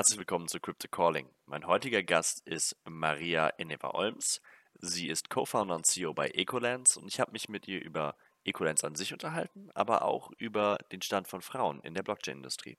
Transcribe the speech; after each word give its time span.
Herzlich 0.00 0.18
willkommen 0.18 0.48
zu 0.48 0.60
Crypto 0.60 0.88
Calling. 0.88 1.28
Mein 1.44 1.66
heutiger 1.66 2.02
Gast 2.02 2.40
ist 2.46 2.74
Maria 2.88 3.50
Eneva 3.58 3.90
Olms. 3.90 4.40
Sie 4.78 5.08
ist 5.08 5.28
Co-Founder 5.28 5.74
und 5.74 5.84
CEO 5.84 6.14
bei 6.14 6.30
Ecolens 6.30 6.96
und 6.96 7.06
ich 7.06 7.20
habe 7.20 7.32
mich 7.32 7.50
mit 7.50 7.68
ihr 7.68 7.82
über 7.84 8.16
Ecolens 8.42 8.82
an 8.82 8.94
sich 8.94 9.12
unterhalten, 9.12 9.68
aber 9.74 10.06
auch 10.06 10.30
über 10.38 10.78
den 10.90 11.02
Stand 11.02 11.28
von 11.28 11.42
Frauen 11.42 11.80
in 11.80 11.92
der 11.92 12.02
Blockchain-Industrie. 12.02 12.78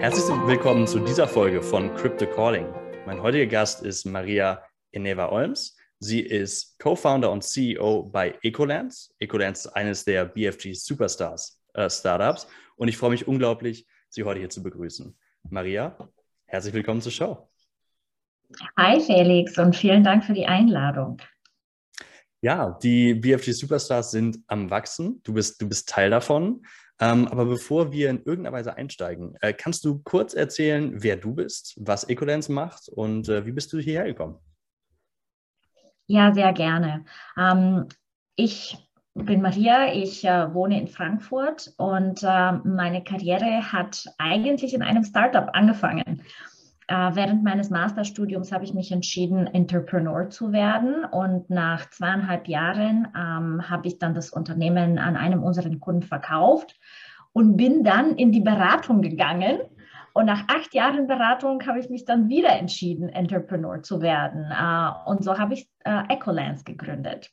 Herzlich 0.00 0.24
willkommen 0.44 0.88
zu 0.88 0.98
dieser 0.98 1.28
Folge 1.28 1.62
von 1.62 1.94
Crypto 1.94 2.26
Calling. 2.26 2.66
Mein 3.06 3.22
heutiger 3.22 3.46
Gast 3.46 3.84
ist 3.84 4.04
Maria 4.04 4.60
Eneva 4.90 5.28
Olms. 5.28 5.76
Sie 6.00 6.18
ist 6.18 6.80
Co-Founder 6.80 7.30
und 7.30 7.44
CEO 7.44 8.02
bei 8.02 8.36
Ecolens. 8.42 9.14
Ecolens 9.20 9.66
ist 9.66 9.72
eines 9.74 10.04
der 10.04 10.24
BFG 10.24 10.72
Superstars 10.72 11.62
äh, 11.74 11.88
Startups 11.88 12.48
und 12.74 12.88
ich 12.88 12.96
freue 12.96 13.10
mich 13.10 13.28
unglaublich, 13.28 13.86
Sie 14.08 14.24
heute 14.24 14.40
hier 14.40 14.50
zu 14.50 14.64
begrüßen. 14.64 15.16
Maria, 15.50 15.96
herzlich 16.46 16.74
willkommen 16.74 17.00
zur 17.00 17.12
Show. 17.12 17.48
Hi 18.76 19.00
Felix 19.00 19.58
und 19.58 19.76
vielen 19.76 20.04
Dank 20.04 20.24
für 20.24 20.34
die 20.34 20.46
Einladung. 20.46 21.20
Ja, 22.40 22.78
die 22.82 23.14
BFG 23.14 23.52
Superstars 23.52 24.10
sind 24.10 24.38
am 24.48 24.70
Wachsen. 24.70 25.20
Du 25.22 25.34
bist, 25.34 25.60
du 25.62 25.68
bist 25.68 25.88
Teil 25.88 26.10
davon. 26.10 26.64
Ähm, 27.00 27.26
aber 27.28 27.46
bevor 27.46 27.92
wir 27.92 28.10
in 28.10 28.18
irgendeiner 28.18 28.56
Weise 28.56 28.76
einsteigen, 28.76 29.36
äh, 29.40 29.52
kannst 29.52 29.84
du 29.84 30.00
kurz 30.04 30.34
erzählen, 30.34 31.02
wer 31.02 31.16
du 31.16 31.34
bist, 31.34 31.74
was 31.78 32.04
Ecolens 32.04 32.48
macht 32.48 32.88
und 32.88 33.28
äh, 33.28 33.46
wie 33.46 33.52
bist 33.52 33.72
du 33.72 33.78
hierher 33.78 34.04
gekommen? 34.04 34.38
Ja, 36.06 36.32
sehr 36.34 36.52
gerne. 36.52 37.04
Ähm, 37.36 37.88
ich 38.36 38.76
bin 39.14 39.42
Maria, 39.42 39.92
ich 39.92 40.24
äh, 40.24 40.54
wohne 40.54 40.80
in 40.80 40.88
Frankfurt 40.88 41.72
und 41.76 42.22
äh, 42.22 42.52
meine 42.64 43.04
Karriere 43.04 43.72
hat 43.72 44.06
eigentlich 44.18 44.74
in 44.74 44.82
einem 44.82 45.04
Startup 45.04 45.50
angefangen. 45.52 46.22
Äh, 46.88 47.10
während 47.14 47.44
meines 47.44 47.70
Masterstudiums 47.70 48.52
habe 48.52 48.64
ich 48.64 48.74
mich 48.74 48.90
entschieden, 48.90 49.46
Entrepreneur 49.46 50.30
zu 50.30 50.52
werden 50.52 51.04
und 51.04 51.50
nach 51.50 51.90
zweieinhalb 51.90 52.48
Jahren 52.48 53.08
ähm, 53.16 53.68
habe 53.68 53.86
ich 53.86 53.98
dann 53.98 54.14
das 54.14 54.30
Unternehmen 54.30 54.98
an 54.98 55.16
einem 55.16 55.42
unserer 55.42 55.74
Kunden 55.76 56.02
verkauft 56.02 56.78
und 57.32 57.56
bin 57.56 57.84
dann 57.84 58.16
in 58.16 58.32
die 58.32 58.40
Beratung 58.40 59.02
gegangen. 59.02 59.60
Und 60.14 60.26
nach 60.26 60.44
acht 60.48 60.74
Jahren 60.74 61.06
Beratung 61.06 61.66
habe 61.66 61.78
ich 61.78 61.88
mich 61.88 62.04
dann 62.04 62.28
wieder 62.28 62.50
entschieden, 62.50 63.08
Entrepreneur 63.08 63.82
zu 63.82 64.02
werden. 64.02 64.50
Äh, 64.50 65.08
und 65.08 65.22
so 65.22 65.38
habe 65.38 65.54
ich 65.54 65.68
äh, 65.84 66.02
Ecolance 66.08 66.64
gegründet. 66.64 67.30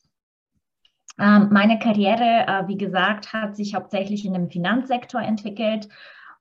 Ähm, 1.19 1.49
meine 1.51 1.79
Karriere, 1.79 2.45
äh, 2.47 2.67
wie 2.67 2.77
gesagt, 2.77 3.33
hat 3.33 3.55
sich 3.55 3.75
hauptsächlich 3.75 4.25
in 4.25 4.33
dem 4.33 4.49
Finanzsektor 4.49 5.21
entwickelt 5.21 5.89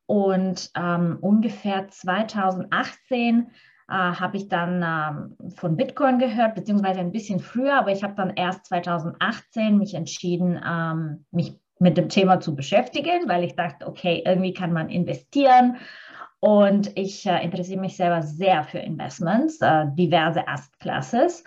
und 0.06 0.70
ähm, 0.76 1.18
ungefähr 1.20 1.88
2018 1.88 3.50
äh, 3.88 3.92
habe 3.92 4.36
ich 4.36 4.48
dann 4.48 4.84
ähm, 4.84 5.52
von 5.56 5.76
Bitcoin 5.76 6.18
gehört, 6.18 6.54
beziehungsweise 6.54 7.00
ein 7.00 7.12
bisschen 7.12 7.40
früher, 7.40 7.78
aber 7.78 7.90
ich 7.90 8.04
habe 8.04 8.14
dann 8.14 8.36
erst 8.36 8.66
2018 8.66 9.78
mich 9.78 9.94
entschieden, 9.94 10.60
mich 11.32 11.58
mit 11.80 11.96
dem 11.96 12.08
Thema 12.08 12.40
zu 12.40 12.54
beschäftigen, 12.54 13.28
weil 13.28 13.44
ich 13.44 13.54
dachte, 13.54 13.86
okay, 13.86 14.22
irgendwie 14.24 14.52
kann 14.52 14.72
man 14.72 14.88
investieren. 14.88 15.76
Und 16.40 16.96
ich 16.96 17.26
äh, 17.26 17.42
interessiere 17.42 17.80
mich 17.80 17.96
selber 17.96 18.22
sehr 18.22 18.62
für 18.62 18.78
Investments, 18.78 19.58
diverse 19.94 20.46
Asset 20.46 20.78
Classes. 20.78 21.44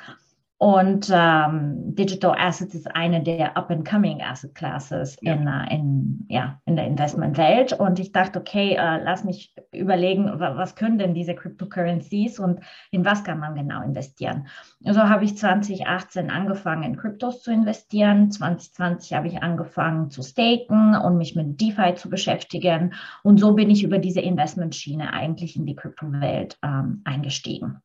Und 0.62 1.09
ähm, 1.12 1.95
Digital 1.95 2.36
Assets 2.38 2.76
ist 2.76 2.95
eine 2.95 3.23
der 3.23 3.58
up-and-coming 3.58 4.22
Asset 4.22 4.54
Classes 4.54 5.17
ja. 5.20 5.34
in, 5.34 5.48
uh, 5.48 5.73
in, 5.73 6.26
ja, 6.30 6.62
in 6.66 6.76
der 6.76 6.86
Investmentwelt. 6.86 7.73
Und 7.73 7.98
ich 7.98 8.12
dachte, 8.12 8.40
okay, 8.40 8.76
äh, 8.76 9.04
lass 9.04 9.23
mich 9.23 9.56
überlegen, 9.72 10.32
was 10.39 10.76
können 10.76 11.00
denn 11.00 11.16
diese 11.16 11.34
Cryptocurrencies 11.34 12.38
und 12.38 12.59
in 12.92 13.04
was 13.04 13.23
kann 13.23 13.39
man 13.39 13.56
genau 13.56 13.82
investieren. 13.82 14.45
So 14.82 15.02
habe 15.02 15.26
ich 15.26 15.36
2018 15.36 16.30
angefangen, 16.30 16.84
in 16.84 16.98
Kryptos 16.98 17.42
zu 17.42 17.52
investieren. 17.52 18.30
2020 18.30 19.14
habe 19.14 19.30
ich 19.30 19.42
angefangen 19.42 20.11
zu 20.11 20.21
staken 20.21 20.94
und 20.94 21.17
mich 21.17 21.36
mit 21.36 21.60
DeFi 21.60 21.95
zu 21.95 22.08
beschäftigen. 22.08 22.94
Und 23.23 23.39
so 23.39 23.55
bin 23.55 23.71
ich 23.71 23.83
über 23.83 23.98
diese 23.98 24.21
Investmentschiene 24.21 25.11
eigentlich 25.11 25.55
in 25.55 25.66
die 25.66 25.76
Kryptowelt 25.76 26.60
ähm, 26.64 27.02
eingestiegen 27.04 27.82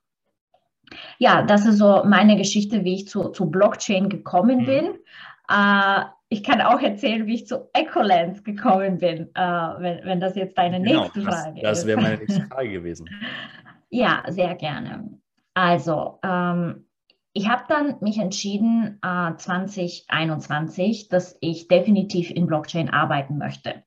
ja, 1.19 1.42
das 1.42 1.66
ist 1.66 1.78
so 1.78 2.02
meine 2.04 2.36
Geschichte, 2.36 2.84
wie 2.84 2.94
ich 2.94 3.08
zu, 3.08 3.28
zu 3.30 3.50
Blockchain 3.50 4.08
gekommen 4.08 4.60
mhm. 4.60 4.66
bin. 4.66 4.84
Äh, 5.48 6.04
ich 6.28 6.42
kann 6.42 6.60
auch 6.60 6.80
erzählen, 6.80 7.26
wie 7.26 7.34
ich 7.34 7.47
zu 7.47 7.69
Ecolens 7.72 8.42
gekommen 8.42 8.98
bin, 8.98 9.30
äh, 9.34 9.41
wenn, 9.41 10.04
wenn 10.04 10.20
das 10.20 10.34
jetzt 10.34 10.58
deine 10.58 10.80
genau, 10.80 11.02
nächste 11.02 11.22
Frage 11.22 11.60
das, 11.60 11.78
ist. 11.78 11.82
Das 11.82 11.86
wäre 11.86 12.00
meine 12.00 12.16
nächste 12.26 12.42
Frage 12.42 12.70
gewesen. 12.70 13.08
ja, 13.91 14.22
sehr 14.28 14.54
gerne. 14.56 15.10
Also, 15.54 16.19
ähm, 16.22 16.86
ich 17.32 17.48
habe 17.48 17.64
dann 17.68 17.97
mich 18.00 18.18
entschieden, 18.18 18.98
äh, 19.03 19.36
2021, 19.36 21.08
dass 21.08 21.36
ich 21.41 21.68
definitiv 21.68 22.30
in 22.30 22.47
Blockchain 22.47 22.88
arbeiten 22.88 23.38
möchte. 23.38 23.84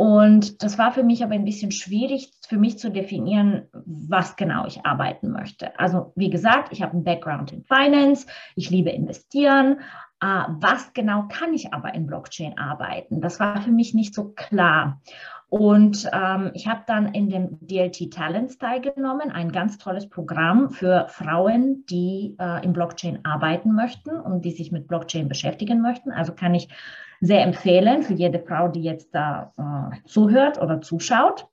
Und 0.00 0.62
das 0.62 0.78
war 0.78 0.92
für 0.92 1.02
mich 1.02 1.22
aber 1.22 1.34
ein 1.34 1.44
bisschen 1.44 1.72
schwierig, 1.72 2.32
für 2.48 2.56
mich 2.56 2.78
zu 2.78 2.90
definieren, 2.90 3.68
was 3.74 4.34
genau 4.34 4.64
ich 4.64 4.86
arbeiten 4.86 5.30
möchte. 5.30 5.78
Also 5.78 6.14
wie 6.16 6.30
gesagt, 6.30 6.72
ich 6.72 6.80
habe 6.80 6.94
einen 6.94 7.04
Background 7.04 7.52
in 7.52 7.64
Finance, 7.64 8.26
ich 8.56 8.70
liebe 8.70 8.88
investieren. 8.88 9.80
Äh, 10.22 10.44
was 10.48 10.94
genau 10.94 11.28
kann 11.28 11.52
ich 11.52 11.74
aber 11.74 11.92
in 11.92 12.06
Blockchain 12.06 12.56
arbeiten? 12.56 13.20
Das 13.20 13.40
war 13.40 13.60
für 13.60 13.72
mich 13.72 13.92
nicht 13.92 14.14
so 14.14 14.30
klar. 14.30 15.02
Und 15.50 16.08
ähm, 16.12 16.52
ich 16.54 16.68
habe 16.68 16.82
dann 16.86 17.12
in 17.12 17.28
dem 17.28 17.58
DLT 17.60 18.12
Talents 18.12 18.56
teilgenommen, 18.56 19.32
ein 19.32 19.50
ganz 19.50 19.78
tolles 19.78 20.08
Programm 20.08 20.70
für 20.70 21.06
Frauen, 21.08 21.84
die 21.90 22.36
äh, 22.38 22.64
in 22.64 22.72
Blockchain 22.72 23.24
arbeiten 23.24 23.74
möchten 23.74 24.10
und 24.12 24.44
die 24.44 24.52
sich 24.52 24.70
mit 24.70 24.86
Blockchain 24.86 25.28
beschäftigen 25.28 25.82
möchten. 25.82 26.12
Also 26.12 26.34
kann 26.34 26.54
ich 26.54 26.68
sehr 27.20 27.42
empfehlen 27.42 28.04
für 28.04 28.14
jede 28.14 28.38
Frau, 28.38 28.68
die 28.68 28.82
jetzt 28.82 29.12
da 29.12 29.52
äh, 29.58 30.08
zuhört 30.08 30.62
oder 30.62 30.80
zuschaut. 30.82 31.49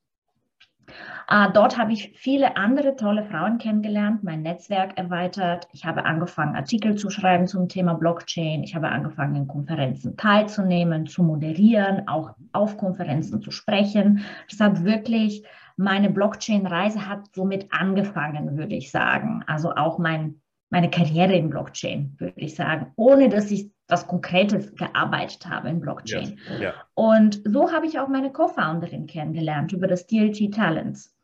Äh, 1.29 1.51
dort 1.53 1.77
habe 1.77 1.91
ich 1.91 2.13
viele 2.15 2.55
andere 2.55 2.95
tolle 2.95 3.23
Frauen 3.25 3.57
kennengelernt, 3.57 4.23
mein 4.23 4.41
Netzwerk 4.41 4.97
erweitert. 4.97 5.67
Ich 5.73 5.85
habe 5.85 6.05
angefangen, 6.05 6.55
Artikel 6.55 6.95
zu 6.95 7.09
schreiben 7.09 7.47
zum 7.47 7.67
Thema 7.67 7.93
Blockchain. 7.93 8.63
Ich 8.63 8.75
habe 8.75 8.89
angefangen, 8.89 9.35
in 9.35 9.47
Konferenzen 9.47 10.15
teilzunehmen, 10.15 11.05
zu 11.05 11.23
moderieren, 11.23 12.07
auch 12.07 12.31
auf 12.53 12.77
Konferenzen 12.77 13.41
zu 13.41 13.51
sprechen. 13.51 14.23
Das 14.49 14.59
hat 14.61 14.85
wirklich, 14.85 15.43
meine 15.75 16.09
Blockchain-Reise 16.09 17.07
hat 17.07 17.35
somit 17.35 17.67
angefangen, 17.71 18.57
würde 18.57 18.75
ich 18.75 18.89
sagen. 18.89 19.43
Also 19.47 19.73
auch 19.75 19.97
mein, 19.97 20.41
meine 20.69 20.89
Karriere 20.89 21.33
in 21.33 21.49
Blockchain, 21.49 22.15
würde 22.17 22.39
ich 22.41 22.55
sagen, 22.55 22.91
ohne 22.95 23.29
dass 23.29 23.51
ich 23.51 23.71
was 23.87 24.07
Konkretes 24.07 24.75
gearbeitet 24.75 25.47
habe 25.47 25.69
in 25.69 25.79
Blockchain. 25.79 26.39
Ja, 26.49 26.59
ja. 26.59 26.73
Und 26.93 27.41
so 27.45 27.71
habe 27.71 27.85
ich 27.85 27.99
auch 27.99 28.09
meine 28.09 28.31
Co-Founderin 28.31 29.07
kennengelernt 29.07 29.71
über 29.71 29.87
das 29.87 30.07
DLT 30.07 30.53
Talents. 30.53 31.15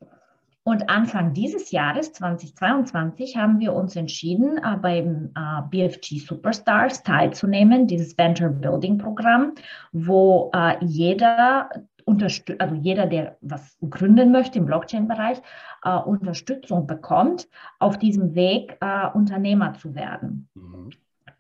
Und 0.66 0.90
Anfang 0.90 1.34
dieses 1.34 1.72
Jahres, 1.72 2.14
2022, 2.14 3.36
haben 3.36 3.60
wir 3.60 3.74
uns 3.74 3.98
entschieden, 3.98 4.58
äh, 4.60 4.78
beim 4.78 5.32
äh, 5.36 5.62
BFG 5.70 6.20
Superstars 6.20 7.04
teilzunehmen, 7.04 7.86
dieses 7.86 8.18
Venture 8.18 8.50
Building 8.50 8.98
Programm, 8.98 9.56
wo 9.92 10.52
äh, 10.56 10.76
jeder 10.80 11.70
also 12.06 12.76
jeder, 12.76 13.06
der 13.06 13.38
was 13.42 13.78
gründen 13.90 14.32
möchte 14.32 14.60
im 14.60 14.66
Blockchain-Bereich, 14.66 15.42
äh, 15.84 15.96
Unterstützung 15.98 16.88
bekommt, 16.88 17.48
auf 17.80 17.98
diesem 17.98 18.36
Weg 18.36 18.78
äh, 18.82 19.08
Unternehmer 19.14 19.74
zu 19.74 19.96
werden. 19.96 20.50
Mhm. 20.54 20.90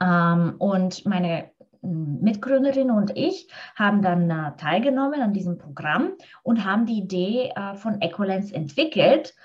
Ähm, 0.01 0.55
und 0.57 1.05
meine 1.05 1.51
Mitgründerin 1.83 2.91
und 2.91 3.11
ich 3.15 3.47
haben 3.75 4.01
dann 4.01 4.29
äh, 4.29 4.55
teilgenommen 4.57 5.21
an 5.21 5.33
diesem 5.33 5.57
Programm 5.57 6.13
und 6.41 6.65
haben 6.65 6.85
die 6.85 6.99
Idee 6.99 7.51
äh, 7.55 7.75
von 7.75 8.01
Ecolens 8.01 8.51
entwickelt. 8.51 9.35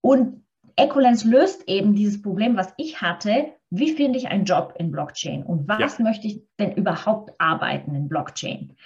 Und 0.00 0.42
Ecolens 0.74 1.24
löst 1.24 1.68
eben 1.68 1.94
dieses 1.94 2.20
Problem, 2.20 2.56
was 2.56 2.72
ich 2.76 3.00
hatte. 3.00 3.52
Wie 3.70 3.92
finde 3.92 4.18
ich 4.18 4.28
einen 4.28 4.44
Job 4.44 4.74
in 4.78 4.90
Blockchain 4.90 5.42
und 5.42 5.68
was 5.68 5.98
ja. 5.98 6.04
möchte 6.04 6.26
ich 6.26 6.42
denn 6.58 6.72
überhaupt 6.72 7.32
arbeiten 7.38 7.94
in 7.94 8.08
Blockchain? 8.08 8.76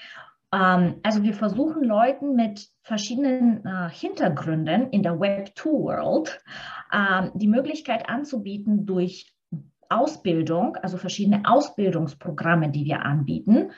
Ähm, 0.52 0.96
also 1.02 1.22
wir 1.22 1.34
versuchen 1.34 1.84
Leuten 1.84 2.34
mit 2.34 2.68
verschiedenen 2.82 3.64
äh, 3.64 3.88
Hintergründen 3.90 4.90
in 4.90 5.02
der 5.02 5.14
Web2-World 5.14 6.40
ähm, 6.92 7.30
die 7.34 7.48
Möglichkeit 7.48 8.08
anzubieten, 8.08 8.86
durch 8.86 9.32
Ausbildung, 9.88 10.76
also 10.76 10.96
verschiedene 10.96 11.42
Ausbildungsprogramme, 11.44 12.70
die 12.70 12.84
wir 12.84 13.04
anbieten, 13.04 13.72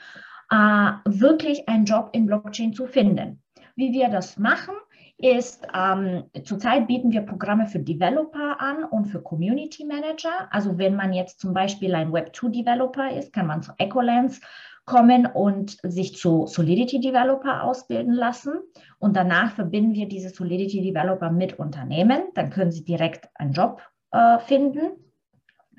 äh, 0.49 0.91
wirklich 1.05 1.67
einen 1.67 1.85
Job 1.85 2.09
in 2.13 2.27
Blockchain 2.27 2.73
zu 2.73 2.85
finden. 2.85 3.41
Wie 3.75 3.91
wir 3.91 4.09
das 4.09 4.37
machen, 4.37 4.75
ist, 5.17 5.67
ähm, 5.73 6.23
zurzeit 6.43 6.87
bieten 6.87 7.11
wir 7.11 7.21
Programme 7.21 7.67
für 7.67 7.79
Developer 7.79 8.59
an 8.59 8.83
und 8.83 9.05
für 9.05 9.21
Community 9.21 9.85
Manager. 9.85 10.47
Also 10.51 10.77
wenn 10.77 10.95
man 10.95 11.13
jetzt 11.13 11.39
zum 11.39 11.53
Beispiel 11.53 11.95
ein 11.95 12.11
Web2-Developer 12.11 13.11
ist, 13.11 13.31
kann 13.31 13.47
man 13.47 13.61
zu 13.61 13.71
Ecolens 13.77 14.41
kommen 14.85 15.25
und 15.25 15.77
sich 15.83 16.17
zu 16.17 16.45
Solidity 16.45 16.99
Developer 16.99 17.63
ausbilden 17.63 18.13
lassen. 18.13 18.53
Und 18.99 19.15
danach 19.15 19.51
verbinden 19.53 19.93
wir 19.93 20.07
diese 20.07 20.29
Solidity 20.29 20.81
Developer 20.81 21.31
mit 21.31 21.57
Unternehmen. 21.57 22.23
Dann 22.33 22.49
können 22.49 22.71
sie 22.71 22.83
direkt 22.83 23.29
einen 23.35 23.53
Job 23.53 23.81
äh, 24.11 24.39
finden. 24.39 25.02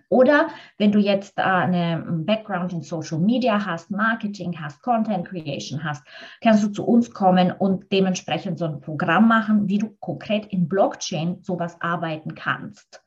Oder 0.08 0.48
wenn 0.78 0.92
du 0.92 0.98
jetzt 0.98 1.38
äh, 1.38 1.42
einen 1.42 2.24
Background 2.26 2.72
in 2.72 2.82
Social 2.82 3.18
Media 3.18 3.64
hast, 3.64 3.90
Marketing 3.90 4.58
hast, 4.60 4.82
Content 4.82 5.28
Creation 5.28 5.82
hast, 5.82 6.04
kannst 6.40 6.62
du 6.64 6.68
zu 6.68 6.84
uns 6.86 7.10
kommen 7.10 7.52
und 7.52 7.90
dementsprechend 7.92 8.58
so 8.58 8.66
ein 8.66 8.80
Programm 8.80 9.28
machen, 9.28 9.68
wie 9.68 9.78
du 9.78 9.96
konkret 10.00 10.46
in 10.46 10.68
Blockchain 10.68 11.42
sowas 11.42 11.76
arbeiten 11.80 12.34
kannst. 12.34 13.02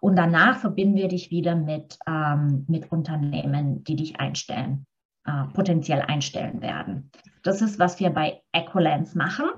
Und 0.00 0.16
danach 0.16 0.58
verbinden 0.58 0.96
wir 0.96 1.08
dich 1.08 1.30
wieder 1.30 1.54
mit, 1.54 1.98
ähm, 2.06 2.64
mit 2.68 2.90
Unternehmen, 2.90 3.84
die 3.84 3.96
dich 3.96 4.18
einstellen, 4.18 4.86
äh, 5.26 5.44
potenziell 5.52 6.00
einstellen 6.00 6.62
werden. 6.62 7.10
Das 7.42 7.60
ist, 7.62 7.78
was 7.78 8.00
wir 8.00 8.10
bei 8.10 8.42
Ecolens 8.52 9.14
machen. 9.14 9.48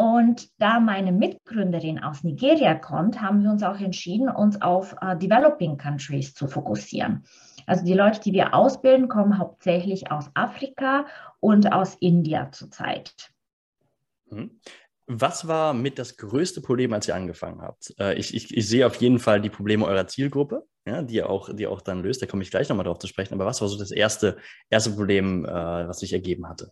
Und 0.00 0.48
da 0.58 0.80
meine 0.80 1.12
Mitgründerin 1.12 2.02
aus 2.02 2.24
Nigeria 2.24 2.74
kommt, 2.74 3.20
haben 3.20 3.42
wir 3.42 3.50
uns 3.50 3.62
auch 3.62 3.78
entschieden, 3.78 4.30
uns 4.30 4.62
auf 4.62 4.94
uh, 4.94 5.14
Developing 5.14 5.76
Countries 5.76 6.32
zu 6.32 6.48
fokussieren. 6.48 7.24
Also 7.66 7.84
die 7.84 7.92
Leute, 7.92 8.18
die 8.20 8.32
wir 8.32 8.54
ausbilden, 8.54 9.08
kommen 9.08 9.36
hauptsächlich 9.36 10.10
aus 10.10 10.30
Afrika 10.32 11.04
und 11.38 11.70
aus 11.70 11.96
India 12.00 12.50
zurzeit. 12.50 13.12
Mhm. 14.30 14.58
Was 15.06 15.46
war 15.46 15.74
mit 15.74 15.98
das 15.98 16.16
größte 16.16 16.62
Problem, 16.62 16.94
als 16.94 17.06
ihr 17.06 17.14
angefangen 17.14 17.60
habt? 17.60 17.92
Äh, 18.00 18.14
ich, 18.14 18.34
ich, 18.34 18.56
ich, 18.56 18.66
sehe 18.66 18.86
auf 18.86 18.96
jeden 18.96 19.18
Fall 19.18 19.42
die 19.42 19.50
Probleme 19.50 19.84
eurer 19.84 20.06
Zielgruppe, 20.06 20.64
ja, 20.86 21.02
die, 21.02 21.16
ihr 21.16 21.28
auch, 21.28 21.54
die 21.54 21.66
auch 21.66 21.82
dann 21.82 22.02
löst. 22.02 22.22
Da 22.22 22.26
komme 22.26 22.42
ich 22.42 22.50
gleich 22.50 22.70
nochmal 22.70 22.86
drauf 22.86 23.00
zu 23.00 23.06
sprechen. 23.06 23.34
Aber 23.34 23.44
was 23.44 23.60
war 23.60 23.68
so 23.68 23.76
das 23.76 23.90
erste, 23.90 24.38
erste 24.70 24.92
Problem, 24.92 25.44
äh, 25.44 25.50
was 25.50 25.98
sich 25.98 26.14
ergeben 26.14 26.48
hatte? 26.48 26.70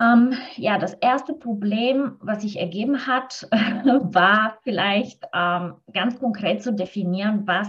Ähm, 0.00 0.34
ja, 0.56 0.78
das 0.78 0.94
erste 0.94 1.34
Problem, 1.34 2.16
was 2.20 2.42
sich 2.42 2.58
ergeben 2.58 3.06
hat, 3.06 3.48
war 3.50 4.58
vielleicht 4.62 5.24
ähm, 5.34 5.74
ganz 5.92 6.18
konkret 6.18 6.62
zu 6.62 6.72
definieren, 6.72 7.46
was, 7.46 7.68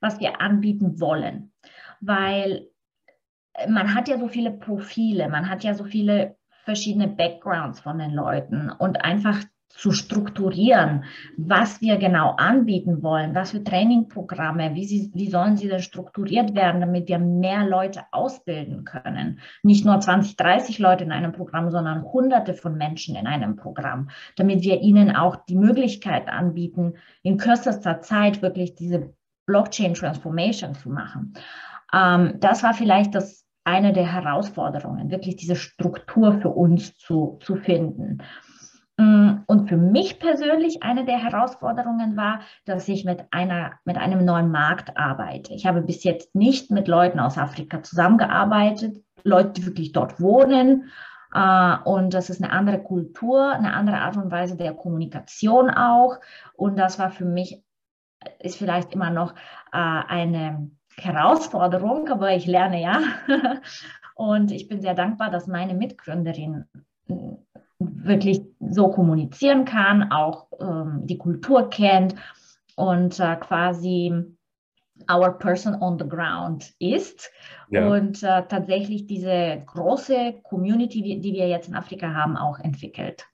was 0.00 0.20
wir 0.20 0.40
anbieten 0.40 1.00
wollen. 1.00 1.52
Weil 2.00 2.68
man 3.68 3.94
hat 3.94 4.08
ja 4.08 4.18
so 4.18 4.28
viele 4.28 4.50
Profile, 4.50 5.28
man 5.28 5.48
hat 5.48 5.64
ja 5.64 5.74
so 5.74 5.84
viele 5.84 6.36
verschiedene 6.64 7.08
Backgrounds 7.08 7.80
von 7.80 7.98
den 7.98 8.12
Leuten 8.12 8.70
und 8.70 9.04
einfach 9.04 9.38
zu 9.72 9.90
strukturieren, 9.90 11.04
was 11.36 11.80
wir 11.80 11.96
genau 11.96 12.34
anbieten 12.36 13.02
wollen, 13.02 13.34
was 13.34 13.52
für 13.52 13.64
Trainingprogramme, 13.64 14.74
wie, 14.74 14.84
sie, 14.84 15.10
wie 15.14 15.30
sollen 15.30 15.56
sie 15.56 15.68
denn 15.68 15.80
strukturiert 15.80 16.54
werden, 16.54 16.80
damit 16.80 17.08
wir 17.08 17.18
mehr 17.18 17.66
Leute 17.66 18.02
ausbilden 18.12 18.84
können. 18.84 19.40
Nicht 19.62 19.84
nur 19.84 19.98
20, 19.98 20.36
30 20.36 20.78
Leute 20.78 21.04
in 21.04 21.12
einem 21.12 21.32
Programm, 21.32 21.70
sondern 21.70 22.04
hunderte 22.04 22.54
von 22.54 22.76
Menschen 22.76 23.16
in 23.16 23.26
einem 23.26 23.56
Programm, 23.56 24.10
damit 24.36 24.62
wir 24.62 24.80
ihnen 24.82 25.16
auch 25.16 25.36
die 25.36 25.56
Möglichkeit 25.56 26.28
anbieten, 26.28 26.94
in 27.22 27.38
kürzester 27.38 28.00
Zeit 28.00 28.42
wirklich 28.42 28.74
diese 28.74 29.14
Blockchain 29.46 29.94
Transformation 29.94 30.74
zu 30.74 30.90
machen. 30.90 31.34
Ähm, 31.92 32.34
das 32.40 32.62
war 32.62 32.74
vielleicht 32.74 33.14
das 33.14 33.44
eine 33.64 33.92
der 33.92 34.12
Herausforderungen, 34.12 35.10
wirklich 35.10 35.36
diese 35.36 35.56
Struktur 35.56 36.40
für 36.40 36.48
uns 36.48 36.96
zu, 36.96 37.38
zu 37.40 37.56
finden. 37.56 38.18
Mm, 38.98 39.38
und 39.46 39.68
für 39.68 39.76
mich 39.76 40.18
persönlich 40.18 40.82
eine 40.82 41.04
der 41.04 41.18
Herausforderungen 41.18 42.16
war, 42.16 42.40
dass 42.64 42.88
ich 42.88 43.04
mit, 43.04 43.24
einer, 43.30 43.72
mit 43.84 43.96
einem 43.96 44.24
neuen 44.24 44.50
Markt 44.50 44.96
arbeite. 44.96 45.54
Ich 45.54 45.66
habe 45.66 45.82
bis 45.82 46.04
jetzt 46.04 46.34
nicht 46.34 46.70
mit 46.70 46.88
Leuten 46.88 47.18
aus 47.18 47.38
Afrika 47.38 47.82
zusammengearbeitet, 47.82 49.02
Leute, 49.24 49.52
die 49.52 49.66
wirklich 49.66 49.92
dort 49.92 50.20
wohnen. 50.20 50.90
Äh, 51.34 51.76
und 51.84 52.12
das 52.14 52.30
ist 52.30 52.42
eine 52.42 52.52
andere 52.52 52.82
Kultur, 52.82 53.50
eine 53.50 53.72
andere 53.74 53.98
Art 53.98 54.16
und 54.16 54.30
Weise 54.30 54.56
der 54.56 54.74
Kommunikation 54.74 55.70
auch. 55.70 56.18
Und 56.54 56.78
das 56.78 56.98
war 56.98 57.10
für 57.10 57.24
mich, 57.24 57.62
ist 58.38 58.58
vielleicht 58.58 58.92
immer 58.92 59.10
noch 59.10 59.34
äh, 59.72 59.78
eine 59.78 60.70
Herausforderung, 60.96 62.08
aber 62.08 62.34
ich 62.34 62.46
lerne 62.46 62.82
ja. 62.82 63.00
Und 64.14 64.52
ich 64.52 64.68
bin 64.68 64.82
sehr 64.82 64.94
dankbar, 64.94 65.30
dass 65.30 65.46
meine 65.46 65.74
Mitgründerin 65.74 66.66
wirklich 68.04 68.42
so 68.60 68.88
kommunizieren 68.90 69.64
kann, 69.64 70.10
auch 70.10 70.48
ähm, 70.60 71.00
die 71.04 71.18
Kultur 71.18 71.70
kennt 71.70 72.14
und 72.76 73.18
äh, 73.20 73.36
quasi 73.36 74.12
our 75.10 75.36
person 75.38 75.74
on 75.80 75.98
the 75.98 76.08
ground 76.08 76.72
ist 76.78 77.30
ja. 77.70 77.88
und 77.88 78.22
äh, 78.22 78.46
tatsächlich 78.46 79.06
diese 79.06 79.62
große 79.66 80.40
Community, 80.42 81.20
die, 81.20 81.32
wir 81.32 81.48
jetzt 81.48 81.68
in 81.68 81.74
Afrika 81.74 82.12
haben, 82.14 82.36
auch 82.36 82.58
entwickelt. 82.58 83.26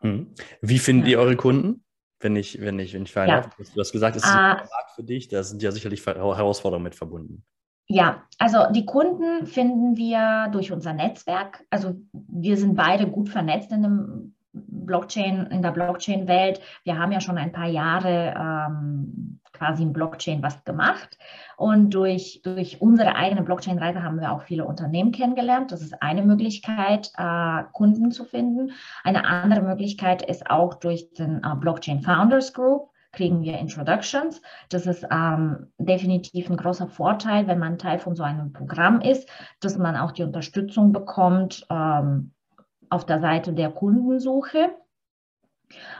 Hm. 0.00 0.34
Wie 0.60 0.78
finden 0.78 1.04
ja. 1.04 1.12
ihr 1.12 1.18
eure 1.20 1.36
Kunden? 1.36 1.84
wenn 2.24 2.36
ich, 2.36 2.60
wenn 2.60 2.78
ich, 2.78 2.94
wenn 2.94 3.02
ich 3.02 3.14
ja. 3.14 3.42
Du 3.42 3.80
hast 3.80 3.92
gesagt, 3.92 4.16
es 4.16 4.24
ist 4.24 4.30
ein 4.30 4.36
Markt 4.36 4.70
ah. 4.72 4.92
für 4.96 5.04
dich, 5.04 5.28
da 5.28 5.42
sind 5.42 5.62
ja 5.62 5.70
sicherlich 5.70 6.04
Herausforderungen 6.04 6.82
mit 6.82 6.94
verbunden. 6.94 7.44
Ja, 7.86 8.22
also 8.38 8.72
die 8.72 8.86
Kunden 8.86 9.46
finden 9.46 9.96
wir 9.96 10.48
durch 10.52 10.72
unser 10.72 10.94
Netzwerk. 10.94 11.64
Also 11.70 11.94
wir 12.12 12.56
sind 12.56 12.76
beide 12.76 13.06
gut 13.06 13.28
vernetzt 13.28 13.72
in 13.72 13.82
dem 13.82 14.34
Blockchain, 14.52 15.46
in 15.48 15.62
der 15.62 15.72
Blockchain-Welt. 15.72 16.60
Wir 16.84 16.98
haben 16.98 17.12
ja 17.12 17.20
schon 17.20 17.38
ein 17.38 17.52
paar 17.52 17.68
Jahre 17.68 18.34
ähm, 18.38 19.40
quasi 19.52 19.82
in 19.82 19.92
Blockchain 19.92 20.42
was 20.42 20.64
gemacht. 20.64 21.18
Und 21.56 21.92
durch, 21.92 22.40
durch 22.42 22.80
unsere 22.80 23.16
eigene 23.16 23.42
Blockchain-Reise 23.42 24.02
haben 24.02 24.20
wir 24.20 24.32
auch 24.32 24.42
viele 24.42 24.64
Unternehmen 24.64 25.12
kennengelernt. 25.12 25.72
Das 25.72 25.82
ist 25.82 26.02
eine 26.02 26.22
Möglichkeit, 26.22 27.12
äh, 27.16 27.64
Kunden 27.72 28.10
zu 28.12 28.24
finden. 28.24 28.72
Eine 29.02 29.26
andere 29.26 29.62
Möglichkeit 29.62 30.22
ist 30.22 30.50
auch 30.50 30.74
durch 30.74 31.12
den 31.14 31.42
äh, 31.42 31.54
Blockchain 31.56 32.00
Founders 32.00 32.52
Group 32.52 32.90
kriegen 33.14 33.42
wir 33.42 33.58
Introductions. 33.58 34.42
Das 34.68 34.86
ist 34.86 35.06
ähm, 35.10 35.68
definitiv 35.78 36.50
ein 36.50 36.56
großer 36.56 36.88
Vorteil, 36.88 37.46
wenn 37.46 37.58
man 37.58 37.78
Teil 37.78 37.98
von 37.98 38.14
so 38.14 38.22
einem 38.22 38.52
Programm 38.52 39.00
ist, 39.00 39.28
dass 39.60 39.78
man 39.78 39.96
auch 39.96 40.12
die 40.12 40.22
Unterstützung 40.22 40.92
bekommt 40.92 41.66
ähm, 41.70 42.32
auf 42.90 43.06
der 43.06 43.20
Seite 43.20 43.52
der 43.52 43.70
Kundensuche. 43.70 44.70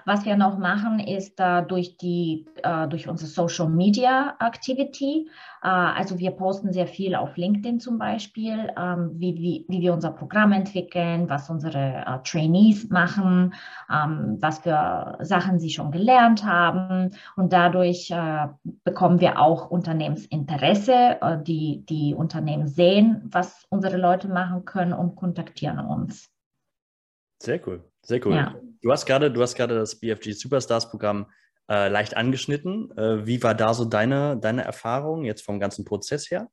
Was 0.05 0.25
wir 0.25 0.37
noch 0.37 0.59
machen, 0.59 0.99
ist 0.99 1.41
äh, 1.41 1.62
durch, 1.62 1.97
die, 1.97 2.47
äh, 2.62 2.88
durch 2.88 3.09
unsere 3.09 3.29
Social 3.29 3.69
Media 3.69 4.37
Activity. 4.41 5.29
Äh, 5.62 5.69
also 5.69 6.19
wir 6.19 6.32
posten 6.32 6.73
sehr 6.73 6.87
viel 6.87 7.15
auf 7.15 7.37
LinkedIn 7.37 7.81
zum 7.81 7.99
Beispiel, 7.99 8.73
ähm, 8.79 9.12
wie, 9.15 9.35
wie, 9.37 9.65
wie 9.69 9.81
wir 9.81 9.93
unser 9.93 10.11
Programm 10.11 10.53
entwickeln, 10.53 11.29
was 11.29 11.50
unsere 11.50 12.05
äh, 12.06 12.19
Trainees 12.25 12.88
machen, 12.91 13.55
ähm, 13.93 14.38
was 14.41 14.61
für 14.61 15.19
Sachen 15.21 15.59
sie 15.59 15.71
schon 15.71 15.91
gelernt 15.91 16.44
haben. 16.44 17.11
Und 17.37 17.52
dadurch 17.52 18.11
äh, 18.11 18.49
bekommen 18.85 19.21
wir 19.21 19.40
auch 19.40 19.71
Unternehmensinteresse. 19.71 21.19
Äh, 21.21 21.43
die, 21.43 21.85
die 21.87 22.14
Unternehmen 22.14 22.66
sehen, 22.66 23.23
was 23.25 23.66
unsere 23.69 23.97
Leute 23.97 24.28
machen 24.28 24.64
können 24.64 24.93
und 24.93 25.16
kontaktieren 25.16 25.81
uns. 25.81 26.31
Sehr 27.43 27.61
cool, 27.66 27.85
sehr 28.02 28.25
cool. 28.25 28.35
Ja. 28.35 28.54
Du 28.85 28.93
hast 28.93 29.07
gerade, 29.07 29.31
du 29.31 29.41
hast 29.41 29.55
gerade 29.55 29.75
das 29.75 29.99
BFG 29.99 30.33
Superstars 30.33 30.91
Programm 30.91 31.25
äh, 31.71 31.88
leicht 31.88 32.19
angeschnitten. 32.19 32.91
Äh, 32.99 33.26
wie 33.26 33.43
war 33.43 33.55
da 33.55 33.73
so 33.73 33.87
deine, 33.87 34.37
deine 34.37 34.62
Erfahrung 34.62 35.25
jetzt 35.25 35.41
vom 35.41 35.59
ganzen 35.59 35.87
Prozess 35.87 36.31
her? 36.31 36.50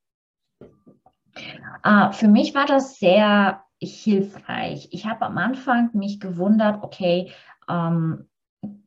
Uh, 1.86 2.14
für 2.14 2.30
mich 2.30 2.56
war 2.56 2.66
das 2.66 3.00
sehr 3.00 3.66
hilfreich. 3.82 4.88
Ich 4.92 5.06
habe 5.06 5.26
am 5.26 5.38
Anfang 5.38 5.90
mich 5.92 6.22
gewundert, 6.22 6.82
okay, 6.84 7.34
ähm, 7.68 8.30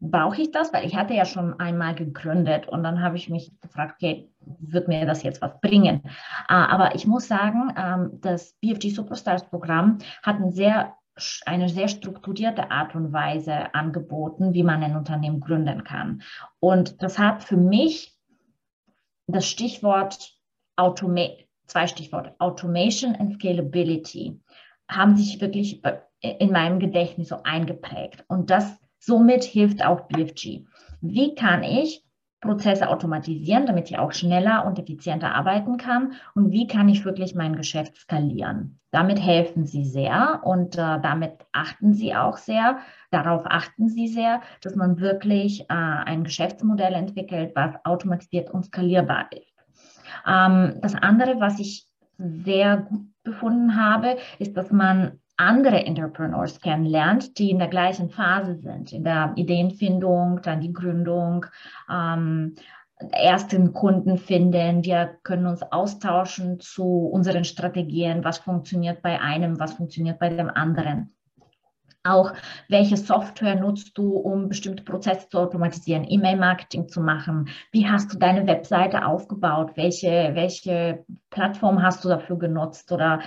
brauche 0.00 0.40
ich 0.40 0.50
das? 0.50 0.72
Weil 0.72 0.86
ich 0.86 0.96
hatte 0.96 1.12
ja 1.12 1.26
schon 1.26 1.60
einmal 1.60 1.94
gegründet 1.94 2.66
und 2.68 2.82
dann 2.82 3.02
habe 3.02 3.18
ich 3.18 3.28
mich 3.28 3.52
gefragt, 3.60 3.96
okay, 3.96 4.30
wird 4.40 4.88
mir 4.88 5.04
das 5.04 5.22
jetzt 5.22 5.42
was 5.42 5.60
bringen? 5.60 6.00
Uh, 6.48 6.54
aber 6.54 6.94
ich 6.94 7.06
muss 7.06 7.28
sagen, 7.28 7.74
ähm, 7.76 8.20
das 8.22 8.54
BFG 8.62 8.88
Superstars 8.88 9.44
Programm 9.50 9.98
hat 10.22 10.36
ein 10.36 10.50
sehr 10.50 10.94
eine 11.46 11.68
sehr 11.68 11.88
strukturierte 11.88 12.70
Art 12.70 12.94
und 12.94 13.12
Weise 13.12 13.74
angeboten, 13.74 14.52
wie 14.52 14.62
man 14.62 14.82
ein 14.82 14.96
Unternehmen 14.96 15.40
gründen 15.40 15.84
kann. 15.84 16.22
Und 16.60 17.02
das 17.02 17.18
hat 17.18 17.44
für 17.44 17.56
mich 17.56 18.16
das 19.26 19.46
Stichwort 19.46 20.36
Automa 20.76 21.28
zwei 21.66 21.86
Stichworte, 21.86 22.34
Automation 22.38 23.14
and 23.16 23.34
Scalability, 23.34 24.40
haben 24.88 25.16
sich 25.16 25.40
wirklich 25.40 25.82
in 26.20 26.52
meinem 26.52 26.78
Gedächtnis 26.78 27.28
so 27.28 27.42
eingeprägt. 27.42 28.24
Und 28.28 28.50
das 28.50 28.76
somit 28.98 29.44
hilft 29.44 29.84
auch 29.84 30.02
BFG. 30.08 30.64
Wie 31.00 31.34
kann 31.34 31.62
ich 31.62 32.04
Prozesse 32.44 32.88
automatisieren, 32.88 33.66
damit 33.66 33.90
ich 33.90 33.98
auch 33.98 34.12
schneller 34.12 34.64
und 34.66 34.78
effizienter 34.78 35.34
arbeiten 35.34 35.76
kann? 35.76 36.12
Und 36.34 36.52
wie 36.52 36.66
kann 36.66 36.88
ich 36.88 37.04
wirklich 37.04 37.34
mein 37.34 37.56
Geschäft 37.56 37.96
skalieren? 37.96 38.78
Damit 38.90 39.20
helfen 39.20 39.66
sie 39.66 39.84
sehr 39.84 40.40
und 40.44 40.76
äh, 40.76 41.00
damit 41.00 41.32
achten 41.52 41.94
sie 41.94 42.14
auch 42.14 42.36
sehr, 42.36 42.78
darauf 43.10 43.42
achten 43.46 43.88
sie 43.88 44.06
sehr, 44.06 44.40
dass 44.60 44.76
man 44.76 45.00
wirklich 45.00 45.62
äh, 45.62 45.74
ein 45.74 46.22
Geschäftsmodell 46.22 46.92
entwickelt, 46.92 47.52
was 47.54 47.74
automatisiert 47.84 48.50
und 48.50 48.66
skalierbar 48.66 49.26
ist. 49.32 49.52
Ähm, 50.26 50.74
das 50.80 50.94
andere, 50.94 51.40
was 51.40 51.58
ich 51.58 51.88
sehr 52.18 52.76
gut 52.76 53.06
befunden 53.24 53.74
habe, 53.74 54.16
ist, 54.38 54.56
dass 54.56 54.70
man 54.70 55.18
andere 55.36 55.84
Entrepreneurs 55.84 56.60
kennenlernt, 56.60 57.38
die 57.38 57.50
in 57.50 57.58
der 57.58 57.68
gleichen 57.68 58.10
Phase 58.10 58.56
sind, 58.56 58.92
in 58.92 59.04
der 59.04 59.32
Ideenfindung, 59.36 60.40
dann 60.42 60.60
die 60.60 60.72
Gründung, 60.72 61.46
ähm, 61.90 62.54
ersten 63.10 63.72
Kunden 63.72 64.18
finden. 64.18 64.84
Wir 64.84 65.18
können 65.22 65.46
uns 65.46 65.62
austauschen 65.62 66.60
zu 66.60 66.84
unseren 66.84 67.44
Strategien, 67.44 68.24
was 68.24 68.38
funktioniert 68.38 69.02
bei 69.02 69.20
einem, 69.20 69.58
was 69.58 69.74
funktioniert 69.74 70.18
bei 70.18 70.28
dem 70.28 70.48
anderen. 70.48 71.10
Auch 72.06 72.34
welche 72.68 72.98
Software 72.98 73.54
nutzt 73.54 73.96
du, 73.96 74.12
um 74.16 74.50
bestimmte 74.50 74.84
Prozesse 74.84 75.26
zu 75.30 75.38
automatisieren, 75.38 76.04
E-Mail-Marketing 76.06 76.86
zu 76.86 77.00
machen? 77.00 77.48
Wie 77.72 77.88
hast 77.88 78.12
du 78.12 78.18
deine 78.18 78.46
Webseite 78.46 79.06
aufgebaut? 79.06 79.72
Welche, 79.76 80.32
welche 80.34 81.06
Plattform 81.30 81.82
hast 81.82 82.04
du 82.04 82.10
dafür 82.10 82.38
genutzt? 82.38 82.92
Oder 82.92 83.20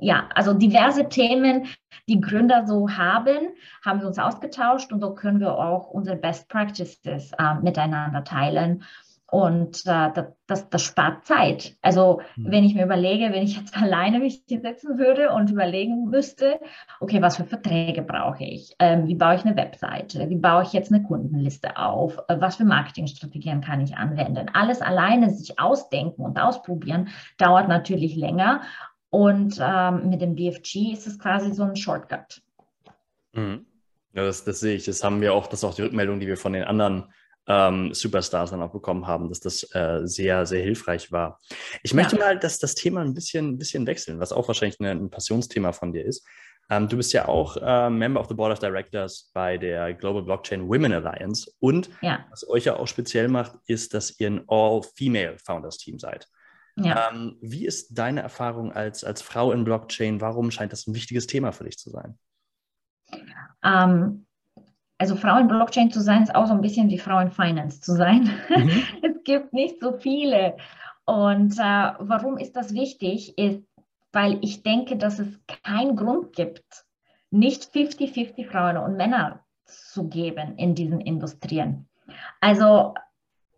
ja, 0.00 0.28
also 0.34 0.54
diverse 0.54 1.08
Themen, 1.08 1.66
die 2.08 2.20
Gründer 2.20 2.66
so 2.66 2.88
haben, 2.90 3.50
haben 3.84 4.00
wir 4.00 4.06
uns 4.06 4.18
ausgetauscht 4.18 4.92
und 4.92 5.00
so 5.00 5.14
können 5.14 5.40
wir 5.40 5.58
auch 5.58 5.90
unsere 5.90 6.16
Best 6.16 6.48
Practices 6.48 7.32
äh, 7.38 7.54
miteinander 7.62 8.24
teilen. 8.24 8.84
Und 9.30 9.82
äh, 9.84 10.10
das, 10.46 10.70
das 10.70 10.82
spart 10.82 11.26
Zeit. 11.26 11.76
Also 11.82 12.22
mhm. 12.36 12.50
wenn 12.50 12.64
ich 12.64 12.74
mir 12.74 12.84
überlege, 12.84 13.30
wenn 13.30 13.42
ich 13.42 13.58
jetzt 13.58 13.76
alleine 13.82 14.20
mich 14.20 14.42
hinsetzen 14.48 14.98
würde 14.98 15.32
und 15.32 15.50
überlegen 15.50 16.06
müsste, 16.06 16.58
okay, 16.98 17.20
was 17.20 17.36
für 17.36 17.44
Verträge 17.44 18.00
brauche 18.00 18.44
ich? 18.44 18.74
Ähm, 18.78 19.06
wie 19.06 19.16
baue 19.16 19.34
ich 19.34 19.44
eine 19.44 19.54
Webseite? 19.54 20.30
Wie 20.30 20.38
baue 20.38 20.62
ich 20.62 20.72
jetzt 20.72 20.90
eine 20.90 21.02
Kundenliste 21.02 21.76
auf? 21.76 22.16
Äh, 22.28 22.40
was 22.40 22.56
für 22.56 22.64
Marketingstrategien 22.64 23.60
kann 23.60 23.82
ich 23.82 23.98
anwenden? 23.98 24.46
Alles 24.54 24.80
alleine 24.80 25.28
sich 25.28 25.60
ausdenken 25.60 26.22
und 26.22 26.40
ausprobieren, 26.40 27.08
dauert 27.36 27.68
natürlich 27.68 28.16
länger. 28.16 28.62
Und 29.10 29.58
ähm, 29.60 30.10
mit 30.10 30.20
dem 30.20 30.34
BFG 30.34 30.92
ist 30.92 31.06
es 31.06 31.18
quasi 31.18 31.52
so 31.52 31.62
ein 31.62 31.76
Shortcut. 31.76 32.42
Mhm. 33.32 33.64
Ja, 34.12 34.24
das, 34.24 34.44
das 34.44 34.60
sehe 34.60 34.76
ich. 34.76 34.84
Das 34.84 35.04
haben 35.04 35.20
wir 35.20 35.32
auch, 35.32 35.46
das 35.46 35.60
ist 35.60 35.64
auch 35.64 35.74
die 35.74 35.82
Rückmeldung, 35.82 36.20
die 36.20 36.26
wir 36.26 36.36
von 36.36 36.52
den 36.52 36.64
anderen 36.64 37.12
ähm, 37.46 37.94
Superstars 37.94 38.50
dann 38.50 38.62
auch 38.62 38.72
bekommen 38.72 39.06
haben, 39.06 39.28
dass 39.28 39.40
das 39.40 39.62
äh, 39.74 40.00
sehr, 40.04 40.44
sehr 40.44 40.62
hilfreich 40.62 41.10
war. 41.10 41.40
Ich 41.82 41.94
möchte 41.94 42.16
ja. 42.16 42.24
mal 42.24 42.38
das, 42.38 42.58
das 42.58 42.74
Thema 42.74 43.00
ein 43.00 43.14
bisschen, 43.14 43.50
ein 43.50 43.58
bisschen 43.58 43.86
wechseln, 43.86 44.20
was 44.20 44.32
auch 44.32 44.48
wahrscheinlich 44.48 44.78
eine, 44.80 44.90
ein 44.90 45.10
Passionsthema 45.10 45.72
von 45.72 45.92
dir 45.92 46.04
ist. 46.04 46.26
Ähm, 46.70 46.88
du 46.88 46.98
bist 46.98 47.14
ja 47.14 47.26
auch 47.26 47.56
äh, 47.56 47.88
Member 47.88 48.20
of 48.20 48.28
the 48.28 48.34
Board 48.34 48.52
of 48.52 48.58
Directors 48.58 49.30
bei 49.32 49.56
der 49.56 49.94
Global 49.94 50.22
Blockchain 50.22 50.68
Women 50.68 50.92
Alliance. 50.92 51.50
Und 51.60 51.88
ja. 52.02 52.26
was 52.30 52.46
euch 52.48 52.66
ja 52.66 52.76
auch 52.76 52.86
speziell 52.86 53.28
macht, 53.28 53.52
ist, 53.66 53.94
dass 53.94 54.20
ihr 54.20 54.28
ein 54.28 54.44
All-Female 54.48 55.38
Founders 55.38 55.78
Team 55.78 55.98
seid. 55.98 56.28
Ja. 56.84 57.10
Ähm, 57.10 57.36
wie 57.40 57.66
ist 57.66 57.98
deine 57.98 58.20
Erfahrung 58.20 58.72
als, 58.72 59.04
als 59.04 59.22
Frau 59.22 59.52
in 59.52 59.64
Blockchain? 59.64 60.20
Warum 60.20 60.50
scheint 60.50 60.72
das 60.72 60.86
ein 60.86 60.94
wichtiges 60.94 61.26
Thema 61.26 61.52
für 61.52 61.64
dich 61.64 61.78
zu 61.78 61.90
sein? 61.90 62.18
Ähm, 63.64 64.26
also 64.98 65.16
Frau 65.16 65.38
in 65.38 65.48
Blockchain 65.48 65.90
zu 65.90 66.00
sein, 66.00 66.22
ist 66.22 66.34
auch 66.34 66.46
so 66.46 66.54
ein 66.54 66.60
bisschen 66.60 66.90
wie 66.90 66.98
Frau 66.98 67.18
in 67.20 67.30
Finance 67.30 67.80
zu 67.80 67.94
sein. 67.94 68.30
Mhm. 68.48 68.82
es 69.02 69.22
gibt 69.24 69.52
nicht 69.52 69.80
so 69.80 69.92
viele. 69.92 70.56
Und 71.04 71.58
äh, 71.58 71.92
warum 71.98 72.36
ist 72.36 72.56
das 72.56 72.74
wichtig? 72.74 73.38
Ist, 73.38 73.62
weil 74.12 74.38
ich 74.42 74.62
denke, 74.62 74.96
dass 74.96 75.18
es 75.18 75.40
keinen 75.46 75.96
Grund 75.96 76.34
gibt, 76.34 76.84
nicht 77.30 77.64
50-50 77.74 78.50
Frauen 78.50 78.76
und 78.76 78.96
Männer 78.96 79.44
zu 79.64 80.08
geben 80.08 80.56
in 80.56 80.74
diesen 80.74 81.00
Industrien. 81.00 81.88
Also 82.40 82.94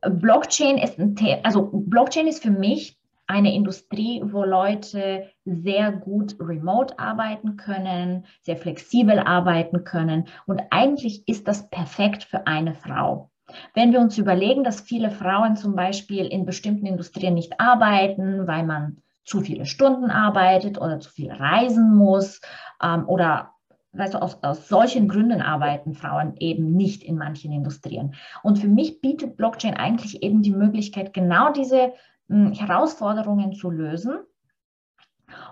Blockchain 0.03 0.79
ist 0.79 0.99
ein 0.99 1.15
Thema, 1.15 1.41
also 1.45 1.71
Blockchain 1.73 2.27
ist 2.27 2.43
für 2.43 2.51
mich 2.51 3.00
eine 3.31 3.55
Industrie, 3.55 4.21
wo 4.25 4.45
Leute 4.45 5.29
sehr 5.45 5.93
gut 5.93 6.37
remote 6.41 6.99
arbeiten 6.99 7.57
können, 7.57 8.27
sehr 8.43 8.57
flexibel 8.57 9.21
arbeiten 9.21 9.85
können. 9.85 10.27
Und 10.47 10.61
eigentlich 10.71 11.27
ist 11.29 11.47
das 11.47 11.71
perfekt 11.71 12.25
für 12.25 12.47
eine 12.49 12.75
Frau. 12.75 13.31
Wenn 13.75 13.93
wir 13.93 14.01
uns 14.01 14.19
überlegen, 14.19 14.65
dass 14.65 14.81
viele 14.81 15.11
Frauen 15.11 15.57
zum 15.57 15.77
Beispiel 15.77 16.27
in 16.27 16.45
bestimmten 16.45 16.87
Industrien 16.87 17.35
nicht 17.35 17.61
arbeiten, 17.61 18.47
weil 18.47 18.65
man 18.65 18.99
zu 19.25 19.41
viele 19.41 19.67
Stunden 19.67 20.11
arbeitet 20.11 20.81
oder 20.81 20.99
zu 20.99 21.11
viel 21.11 21.31
reisen 21.31 21.97
muss 21.97 22.41
ähm, 22.83 23.09
oder 23.09 23.53
weißt 23.93 24.15
du, 24.15 24.23
aus, 24.23 24.43
aus 24.43 24.69
solchen 24.69 25.09
Gründen 25.09 25.43
arbeiten 25.43 25.95
Frauen 25.95 26.37
eben 26.39 26.77
nicht 26.77 27.03
in 27.03 27.17
manchen 27.17 27.53
Industrien. 27.53 28.15
Und 28.43 28.59
für 28.59 28.69
mich 28.69 29.01
bietet 29.01 29.37
Blockchain 29.37 29.75
eigentlich 29.75 30.23
eben 30.23 30.43
die 30.43 30.53
Möglichkeit, 30.53 31.13
genau 31.13 31.53
diese 31.53 31.93
Herausforderungen 32.31 33.53
zu 33.53 33.71
lösen. 33.71 34.19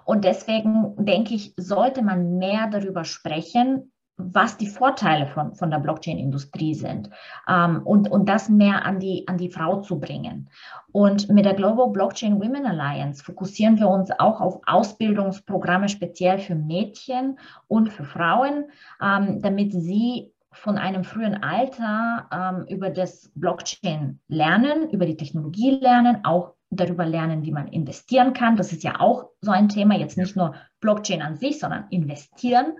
Und 0.04 0.24
deswegen 0.24 0.94
denke 1.04 1.34
ich, 1.34 1.54
sollte 1.56 2.02
man 2.02 2.38
mehr 2.38 2.68
darüber 2.68 3.04
sprechen, 3.04 3.92
was 4.18 4.56
die 4.56 4.66
Vorteile 4.66 5.28
von, 5.28 5.54
von 5.54 5.70
der 5.70 5.78
Blockchain-Industrie 5.78 6.74
sind 6.74 7.08
ähm, 7.48 7.82
und, 7.84 8.10
und 8.10 8.28
das 8.28 8.48
mehr 8.48 8.84
an 8.84 8.98
die, 8.98 9.26
an 9.28 9.38
die 9.38 9.50
Frau 9.50 9.80
zu 9.80 10.00
bringen. 10.00 10.50
Und 10.90 11.28
mit 11.28 11.44
der 11.44 11.54
Global 11.54 11.90
Blockchain 11.90 12.40
Women 12.40 12.66
Alliance 12.66 13.22
fokussieren 13.22 13.78
wir 13.78 13.88
uns 13.88 14.10
auch 14.18 14.40
auf 14.40 14.60
Ausbildungsprogramme 14.66 15.88
speziell 15.88 16.40
für 16.40 16.56
Mädchen 16.56 17.38
und 17.68 17.92
für 17.92 18.04
Frauen, 18.04 18.64
ähm, 19.00 19.40
damit 19.40 19.72
sie 19.72 20.32
von 20.50 20.78
einem 20.78 21.04
frühen 21.04 21.42
Alter 21.44 22.26
ähm, 22.32 22.66
über 22.68 22.90
das 22.90 23.30
Blockchain 23.36 24.18
lernen, 24.26 24.90
über 24.90 25.06
die 25.06 25.16
Technologie 25.16 25.78
lernen, 25.78 26.24
auch 26.24 26.54
darüber 26.70 27.06
lernen, 27.06 27.44
wie 27.44 27.52
man 27.52 27.68
investieren 27.68 28.32
kann. 28.32 28.56
Das 28.56 28.72
ist 28.72 28.82
ja 28.82 29.00
auch 29.00 29.30
so 29.40 29.50
ein 29.50 29.68
Thema, 29.68 29.96
jetzt 29.96 30.18
nicht 30.18 30.36
nur 30.36 30.54
Blockchain 30.80 31.22
an 31.22 31.36
sich, 31.36 31.58
sondern 31.58 31.86
investieren, 31.90 32.74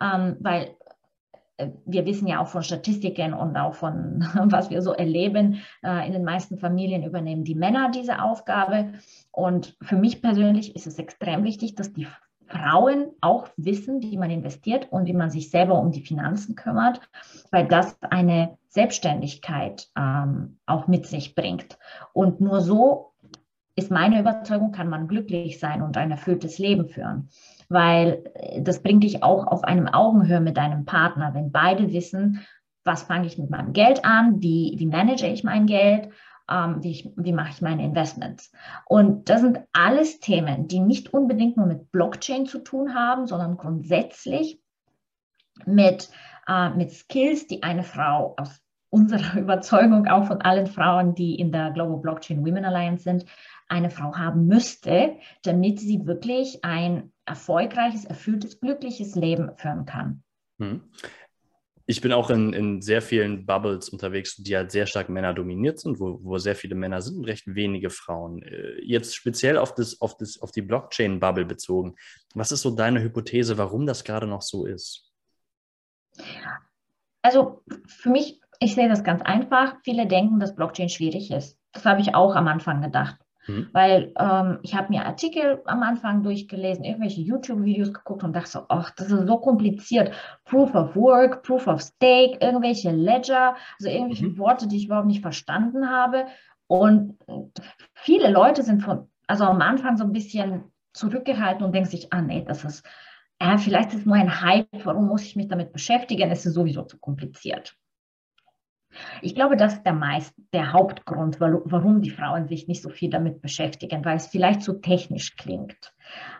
ähm, 0.00 0.36
weil 0.40 0.74
äh, 1.56 1.68
wir 1.84 2.06
wissen 2.06 2.26
ja 2.26 2.40
auch 2.40 2.48
von 2.48 2.62
Statistiken 2.62 3.34
und 3.34 3.56
auch 3.56 3.74
von 3.74 4.26
was 4.44 4.70
wir 4.70 4.82
so 4.82 4.92
erleben, 4.92 5.62
äh, 5.82 6.06
in 6.06 6.12
den 6.12 6.24
meisten 6.24 6.58
Familien 6.58 7.02
übernehmen 7.02 7.44
die 7.44 7.54
Männer 7.54 7.90
diese 7.90 8.22
Aufgabe. 8.22 8.94
Und 9.32 9.76
für 9.82 9.96
mich 9.96 10.22
persönlich 10.22 10.74
ist 10.74 10.86
es 10.86 10.98
extrem 10.98 11.44
wichtig, 11.44 11.74
dass 11.74 11.92
die 11.92 12.06
Frauen 12.48 13.10
auch 13.20 13.48
wissen, 13.56 14.02
wie 14.02 14.16
man 14.16 14.30
investiert 14.30 14.88
und 14.90 15.06
wie 15.06 15.12
man 15.12 15.30
sich 15.30 15.50
selber 15.50 15.78
um 15.80 15.90
die 15.90 16.02
Finanzen 16.02 16.54
kümmert, 16.54 17.00
weil 17.50 17.66
das 17.66 18.00
eine 18.02 18.56
Selbstständigkeit 18.68 19.88
ähm, 19.98 20.58
auch 20.66 20.86
mit 20.86 21.06
sich 21.06 21.34
bringt. 21.34 21.78
Und 22.12 22.40
nur 22.40 22.60
so 22.60 23.12
ist 23.76 23.90
meine 23.90 24.18
Überzeugung, 24.18 24.72
kann 24.72 24.88
man 24.88 25.06
glücklich 25.06 25.60
sein 25.60 25.82
und 25.82 25.96
ein 25.96 26.10
erfülltes 26.10 26.58
Leben 26.58 26.88
führen. 26.88 27.28
Weil 27.68 28.24
äh, 28.34 28.62
das 28.62 28.82
bringt 28.82 29.04
dich 29.04 29.22
auch 29.22 29.46
auf 29.46 29.64
einem 29.64 29.86
Augenhöhe 29.86 30.40
mit 30.40 30.56
deinem 30.56 30.86
Partner, 30.86 31.34
wenn 31.34 31.52
beide 31.52 31.92
wissen, 31.92 32.46
was 32.84 33.02
fange 33.02 33.26
ich 33.26 33.36
mit 33.36 33.50
meinem 33.50 33.72
Geld 33.72 34.04
an, 34.04 34.40
wie, 34.40 34.74
wie 34.78 34.86
manage 34.86 35.26
ich 35.26 35.44
mein 35.44 35.66
Geld, 35.66 36.08
ähm, 36.50 36.82
wie, 36.82 36.92
ich, 36.92 37.10
wie 37.16 37.32
mache 37.32 37.50
ich 37.50 37.60
meine 37.60 37.84
Investments. 37.84 38.50
Und 38.86 39.28
das 39.28 39.42
sind 39.42 39.60
alles 39.72 40.20
Themen, 40.20 40.68
die 40.68 40.80
nicht 40.80 41.12
unbedingt 41.12 41.56
nur 41.56 41.66
mit 41.66 41.90
Blockchain 41.92 42.46
zu 42.46 42.60
tun 42.60 42.94
haben, 42.94 43.26
sondern 43.26 43.56
grundsätzlich 43.56 44.60
mit, 45.66 46.08
äh, 46.48 46.70
mit 46.70 46.92
Skills, 46.92 47.46
die 47.46 47.62
eine 47.62 47.82
Frau 47.82 48.34
aus 48.38 48.62
unserer 48.90 49.36
Überzeugung, 49.38 50.06
auch 50.06 50.24
von 50.26 50.40
allen 50.40 50.66
Frauen, 50.66 51.14
die 51.14 51.34
in 51.34 51.52
der 51.52 51.72
Global 51.72 51.98
Blockchain 51.98 52.46
Women 52.46 52.64
Alliance 52.64 53.02
sind, 53.04 53.26
eine 53.68 53.90
Frau 53.90 54.16
haben 54.16 54.46
müsste, 54.46 55.16
damit 55.42 55.80
sie 55.80 56.06
wirklich 56.06 56.64
ein 56.64 57.12
erfolgreiches, 57.24 58.04
erfülltes, 58.04 58.60
glückliches 58.60 59.14
Leben 59.14 59.50
führen 59.56 59.86
kann. 59.86 60.22
Hm. 60.58 60.82
Ich 61.88 62.00
bin 62.00 62.12
auch 62.12 62.30
in, 62.30 62.52
in 62.52 62.82
sehr 62.82 63.00
vielen 63.00 63.46
Bubbles 63.46 63.88
unterwegs, 63.88 64.36
die 64.36 64.56
halt 64.56 64.72
sehr 64.72 64.86
stark 64.86 65.08
Männer 65.08 65.34
dominiert 65.34 65.78
sind, 65.78 66.00
wo, 66.00 66.18
wo 66.20 66.36
sehr 66.38 66.56
viele 66.56 66.74
Männer 66.74 67.00
sind 67.00 67.18
und 67.18 67.24
recht 67.26 67.44
wenige 67.46 67.90
Frauen. 67.90 68.42
Äh, 68.42 68.80
jetzt 68.82 69.14
speziell 69.14 69.56
auf, 69.56 69.72
das, 69.72 70.00
auf, 70.00 70.16
das, 70.16 70.40
auf 70.42 70.50
die 70.50 70.62
Blockchain-Bubble 70.62 71.44
bezogen. 71.44 71.94
Was 72.34 72.50
ist 72.50 72.62
so 72.62 72.72
deine 72.72 73.02
Hypothese, 73.02 73.56
warum 73.56 73.86
das 73.86 74.02
gerade 74.02 74.26
noch 74.26 74.42
so 74.42 74.66
ist? 74.66 75.12
Also 77.22 77.62
für 77.86 78.10
mich, 78.10 78.40
ich 78.58 78.74
sehe 78.74 78.88
das 78.88 79.04
ganz 79.04 79.22
einfach. 79.22 79.76
Viele 79.84 80.08
denken, 80.08 80.40
dass 80.40 80.56
Blockchain 80.56 80.88
schwierig 80.88 81.30
ist. 81.30 81.56
Das 81.70 81.84
habe 81.84 82.00
ich 82.00 82.16
auch 82.16 82.34
am 82.34 82.48
Anfang 82.48 82.82
gedacht. 82.82 83.16
Mhm. 83.46 83.68
Weil 83.72 84.12
ähm, 84.18 84.58
ich 84.62 84.74
habe 84.74 84.88
mir 84.90 85.04
Artikel 85.04 85.60
am 85.66 85.82
Anfang 85.82 86.22
durchgelesen, 86.22 86.84
irgendwelche 86.84 87.20
YouTube-Videos 87.20 87.92
geguckt 87.92 88.24
und 88.24 88.34
dachte 88.34 88.50
so, 88.50 88.60
ach, 88.68 88.90
das 88.90 89.10
ist 89.10 89.26
so 89.26 89.38
kompliziert. 89.38 90.12
Proof 90.44 90.74
of 90.74 90.96
Work, 90.96 91.42
Proof 91.42 91.66
of 91.66 91.80
Stake, 91.80 92.38
irgendwelche 92.40 92.90
Ledger, 92.90 93.56
also 93.78 93.90
irgendwelche 93.90 94.26
mhm. 94.26 94.38
Worte, 94.38 94.68
die 94.68 94.76
ich 94.76 94.86
überhaupt 94.86 95.06
nicht 95.06 95.22
verstanden 95.22 95.90
habe. 95.90 96.26
Und 96.66 97.18
viele 97.94 98.30
Leute 98.30 98.62
sind 98.62 98.82
von, 98.82 99.08
also 99.26 99.44
am 99.44 99.60
Anfang 99.60 99.96
so 99.96 100.04
ein 100.04 100.12
bisschen 100.12 100.64
zurückgehalten 100.92 101.64
und 101.64 101.72
denken 101.74 101.90
sich, 101.90 102.12
ah 102.12 102.22
nee, 102.22 102.44
das 102.46 102.64
ist, 102.64 102.84
äh, 103.38 103.58
vielleicht 103.58 103.92
ist 103.92 104.00
es 104.00 104.06
nur 104.06 104.16
ein 104.16 104.40
Hype, 104.40 104.68
warum 104.84 105.06
muss 105.06 105.22
ich 105.22 105.36
mich 105.36 105.48
damit 105.48 105.72
beschäftigen? 105.72 106.30
Es 106.30 106.46
ist 106.46 106.54
sowieso 106.54 106.82
zu 106.82 106.98
kompliziert. 106.98 107.76
Ich 109.22 109.34
glaube, 109.34 109.56
das 109.56 109.74
ist 109.74 109.82
der, 109.82 109.92
meist, 109.92 110.34
der 110.52 110.72
Hauptgrund, 110.72 111.40
warum 111.40 112.02
die 112.02 112.10
Frauen 112.10 112.48
sich 112.48 112.68
nicht 112.68 112.82
so 112.82 112.90
viel 112.90 113.10
damit 113.10 113.42
beschäftigen, 113.42 114.04
weil 114.04 114.16
es 114.16 114.26
vielleicht 114.26 114.62
zu 114.62 114.80
technisch 114.80 115.36
klingt. 115.36 115.92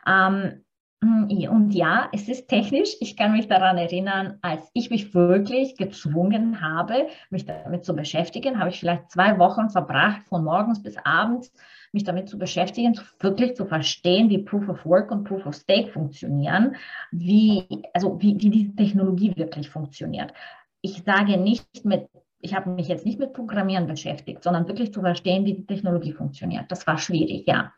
Ähm, 0.06 0.64
und 1.02 1.70
ja, 1.72 2.08
es 2.12 2.28
ist 2.28 2.48
technisch. 2.48 2.96
Ich 3.00 3.16
kann 3.16 3.32
mich 3.32 3.48
daran 3.48 3.76
erinnern, 3.76 4.38
als 4.40 4.70
ich 4.72 4.90
mich 4.90 5.14
wirklich 5.14 5.76
gezwungen 5.76 6.60
habe, 6.62 7.08
mich 7.30 7.44
damit 7.44 7.84
zu 7.84 7.94
beschäftigen, 7.94 8.58
habe 8.58 8.70
ich 8.70 8.80
vielleicht 8.80 9.10
zwei 9.10 9.38
Wochen 9.38 9.68
verbracht, 9.68 10.22
von 10.28 10.42
morgens 10.42 10.82
bis 10.82 10.96
abends, 11.04 11.52
mich 11.92 12.04
damit 12.04 12.28
zu 12.28 12.38
beschäftigen, 12.38 12.98
wirklich 13.20 13.54
zu 13.56 13.66
verstehen, 13.66 14.30
wie 14.30 14.38
Proof 14.38 14.68
of 14.68 14.84
Work 14.86 15.10
und 15.10 15.25
Proof 15.25 15.46
of 15.46 15.54
Stake 15.54 15.92
funktionieren, 15.92 16.76
wie, 17.10 17.66
also 17.92 18.20
wie, 18.20 18.34
wie 18.40 18.50
diese 18.50 18.75
Technologie 18.75 19.36
wirklich 19.36 19.68
funktioniert. 19.68 20.32
Ich 20.80 21.02
sage 21.04 21.36
nicht 21.36 21.84
mit 21.84 22.08
ich 22.40 22.55
habe 22.55 22.71
mich 22.71 22.88
jetzt 22.88 23.07
nicht 23.07 23.19
mit 23.19 23.33
Programmieren 23.33 23.87
beschäftigt, 23.87 24.43
sondern 24.43 24.69
wirklich 24.69 24.93
zu 24.93 25.00
verstehen, 25.00 25.45
wie 25.45 25.55
die 25.55 25.66
Technologie 25.66 26.12
funktioniert. 26.12 26.71
Das 26.71 26.87
war 26.87 26.99
schwierig, 26.99 27.45
ja. 27.47 27.73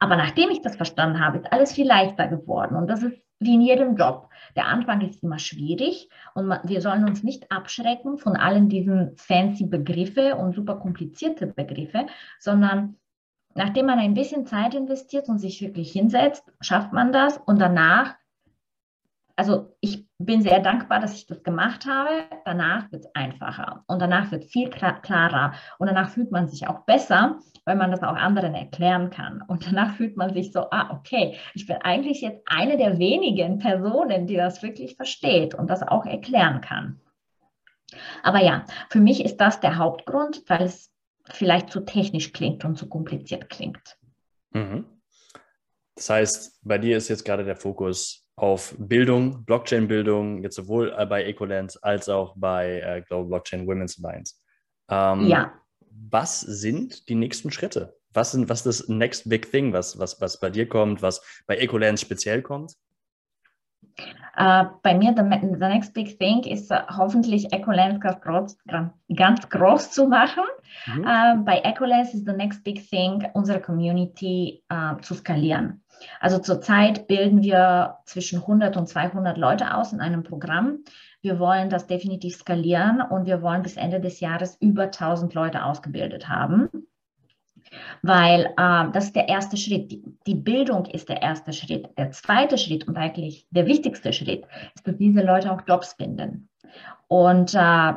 Aber 0.00 0.16
nachdem 0.16 0.50
ich 0.50 0.60
das 0.60 0.76
verstanden 0.76 1.24
habe, 1.24 1.38
ist 1.38 1.52
alles 1.52 1.72
viel 1.72 1.86
leichter 1.86 2.26
geworden. 2.26 2.76
Und 2.76 2.88
das 2.88 3.02
ist 3.02 3.22
wie 3.38 3.54
in 3.54 3.60
jedem 3.60 3.96
Job. 3.96 4.28
Der 4.56 4.66
Anfang 4.66 5.00
ist 5.00 5.22
immer 5.22 5.38
schwierig 5.38 6.08
und 6.34 6.48
wir 6.64 6.80
sollen 6.80 7.04
uns 7.04 7.22
nicht 7.22 7.50
abschrecken 7.50 8.18
von 8.18 8.36
allen 8.36 8.68
diesen 8.68 9.16
fancy 9.16 9.66
Begriffe 9.66 10.36
und 10.36 10.54
super 10.54 10.76
komplizierte 10.76 11.46
Begriffe, 11.46 12.06
sondern 12.38 12.96
nachdem 13.54 13.86
man 13.86 13.98
ein 13.98 14.14
bisschen 14.14 14.46
Zeit 14.46 14.74
investiert 14.74 15.28
und 15.28 15.38
sich 15.38 15.60
wirklich 15.60 15.92
hinsetzt, 15.92 16.44
schafft 16.60 16.92
man 16.92 17.12
das 17.12 17.38
und 17.38 17.60
danach 17.60 18.14
also 19.36 19.74
ich 19.80 20.06
bin 20.18 20.42
sehr 20.42 20.60
dankbar, 20.60 21.00
dass 21.00 21.14
ich 21.14 21.26
das 21.26 21.42
gemacht 21.42 21.86
habe. 21.86 22.10
Danach 22.44 22.90
wird 22.92 23.04
es 23.04 23.14
einfacher 23.14 23.84
und 23.86 24.00
danach 24.00 24.30
wird 24.30 24.44
viel 24.44 24.70
klarer 24.70 25.54
und 25.78 25.86
danach 25.86 26.10
fühlt 26.10 26.30
man 26.30 26.48
sich 26.48 26.68
auch 26.68 26.84
besser, 26.84 27.38
weil 27.64 27.76
man 27.76 27.90
das 27.90 28.02
auch 28.02 28.14
anderen 28.14 28.54
erklären 28.54 29.10
kann. 29.10 29.42
Und 29.46 29.66
danach 29.70 29.96
fühlt 29.96 30.16
man 30.16 30.32
sich 30.34 30.52
so, 30.52 30.70
ah, 30.70 30.90
okay, 30.92 31.36
ich 31.54 31.66
bin 31.66 31.76
eigentlich 31.82 32.20
jetzt 32.20 32.42
eine 32.46 32.76
der 32.76 32.98
wenigen 32.98 33.58
Personen, 33.58 34.26
die 34.26 34.36
das 34.36 34.62
wirklich 34.62 34.96
versteht 34.96 35.54
und 35.54 35.68
das 35.68 35.82
auch 35.82 36.06
erklären 36.06 36.60
kann. 36.60 37.00
Aber 38.22 38.42
ja, 38.42 38.64
für 38.88 39.00
mich 39.00 39.24
ist 39.24 39.36
das 39.36 39.60
der 39.60 39.76
Hauptgrund, 39.76 40.42
weil 40.46 40.62
es 40.62 40.90
vielleicht 41.24 41.70
zu 41.70 41.80
technisch 41.80 42.32
klingt 42.32 42.64
und 42.64 42.76
zu 42.76 42.88
kompliziert 42.88 43.48
klingt. 43.50 43.96
Mhm. 44.50 44.86
Das 45.94 46.08
heißt, 46.08 46.60
bei 46.62 46.78
dir 46.78 46.96
ist 46.96 47.08
jetzt 47.08 47.24
gerade 47.24 47.44
der 47.44 47.56
Fokus 47.56 48.21
auf 48.36 48.74
Bildung, 48.78 49.44
Blockchain-Bildung, 49.44 50.42
jetzt 50.42 50.56
sowohl 50.56 50.90
bei 51.08 51.24
Ecolens 51.24 51.76
als 51.76 52.08
auch 52.08 52.34
bei 52.36 52.80
äh, 52.80 53.02
Global 53.02 53.28
Blockchain 53.28 53.66
Women's 53.66 54.02
Alliance. 54.02 54.36
Ähm, 54.88 55.26
ja. 55.26 55.52
Was 56.10 56.40
sind 56.40 57.08
die 57.08 57.14
nächsten 57.14 57.50
Schritte? 57.50 57.96
Was, 58.12 58.32
sind, 58.32 58.48
was 58.48 58.66
ist 58.66 58.80
das 58.80 58.88
Next 58.88 59.28
Big 59.28 59.50
Thing, 59.50 59.72
was, 59.72 59.98
was, 59.98 60.20
was 60.20 60.40
bei 60.40 60.50
dir 60.50 60.68
kommt, 60.68 61.02
was 61.02 61.22
bei 61.46 61.56
Ecolens 61.56 62.00
speziell 62.00 62.42
kommt? 62.42 62.74
Uh, 64.34 64.64
bei 64.82 64.94
mir, 64.94 65.14
the, 65.14 65.22
the, 65.42 65.68
next 65.68 65.92
big 65.92 66.18
thing 66.18 66.42
ist 66.44 66.70
uh, 66.72 66.80
hoffentlich 66.96 67.52
Ecolens 67.52 68.00
ganz 68.00 68.18
groß, 68.22 68.56
ganz 69.14 69.48
groß 69.50 69.90
zu 69.90 70.08
machen. 70.08 70.44
Mhm. 70.86 71.00
Uh, 71.00 71.44
bei 71.44 71.58
Ecolens 71.58 72.14
ist 72.14 72.26
the 72.26 72.32
next 72.32 72.64
big 72.64 72.88
thing, 72.88 73.28
unsere 73.34 73.60
Community 73.60 74.64
zu 75.02 75.14
skalieren. 75.14 75.82
Also 76.18 76.38
zurzeit 76.38 77.06
bilden 77.06 77.42
wir 77.42 77.98
zwischen 78.06 78.40
100 78.40 78.76
und 78.76 78.88
200 78.88 79.36
Leute 79.36 79.74
aus 79.74 79.92
in 79.92 80.00
einem 80.00 80.22
Programm. 80.22 80.78
Wir 81.20 81.38
wollen 81.38 81.70
das 81.70 81.86
definitiv 81.86 82.36
skalieren 82.36 83.00
und 83.00 83.26
wir 83.26 83.42
wollen 83.42 83.62
bis 83.62 83.76
Ende 83.76 84.00
des 84.00 84.20
Jahres 84.20 84.56
über 84.60 84.84
1000 84.84 85.34
Leute 85.34 85.64
ausgebildet 85.64 86.28
haben. 86.28 86.68
Weil 88.02 88.46
äh, 88.56 88.90
das 88.92 89.04
ist 89.06 89.16
der 89.16 89.28
erste 89.28 89.56
Schritt. 89.56 89.90
Die, 89.90 90.02
die, 90.26 90.34
Bildung 90.34 90.86
ist 90.86 91.08
der 91.08 91.22
erste 91.22 91.52
Schritt. 91.52 91.88
Der 91.96 92.10
zweite 92.10 92.58
Schritt 92.58 92.86
und 92.86 92.96
eigentlich 92.96 93.46
der 93.50 93.66
wichtigste 93.66 94.12
Schritt 94.12 94.46
ist, 94.74 94.86
dass 94.86 94.96
diese 94.96 95.22
Leute 95.22 95.52
auch 95.52 95.62
Jobs 95.66 95.94
finden. 95.94 96.48
Und 97.08 97.54
äh, 97.54 97.92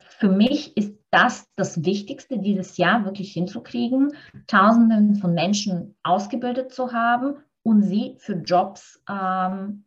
für 0.00 0.28
mich 0.28 0.76
ist 0.76 0.98
das 1.10 1.48
das 1.56 1.84
Wichtigste 1.84 2.38
dieses 2.38 2.76
Jahr 2.76 3.04
wirklich 3.04 3.32
hinzukriegen, 3.32 4.12
Tausenden 4.46 5.16
von 5.16 5.34
Menschen 5.34 5.94
ausgebildet 6.02 6.72
zu 6.72 6.92
haben 6.92 7.36
und 7.62 7.82
sie 7.82 8.16
für 8.18 8.34
Jobs 8.34 9.02
ähm, 9.08 9.84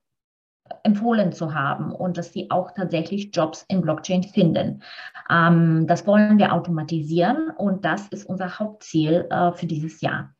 empfohlen 0.84 1.32
zu 1.32 1.54
haben 1.54 1.92
und 1.92 2.18
dass 2.18 2.34
sie 2.34 2.50
auch 2.52 2.72
tatsächlich 2.72 3.30
Jobs 3.34 3.66
in 3.68 3.82
Blockchain 3.82 4.24
finden. 4.24 4.84
Ähm, 5.30 5.86
das 5.88 6.06
wollen 6.08 6.38
wir 6.38 6.54
automatisieren 6.54 7.52
und 7.52 7.86
das 7.86 8.08
ist 8.10 8.26
unser 8.26 8.60
Hauptziel 8.60 9.28
äh, 9.30 9.52
für 9.54 9.66
dieses 9.66 10.02
Jahr. 10.02 10.36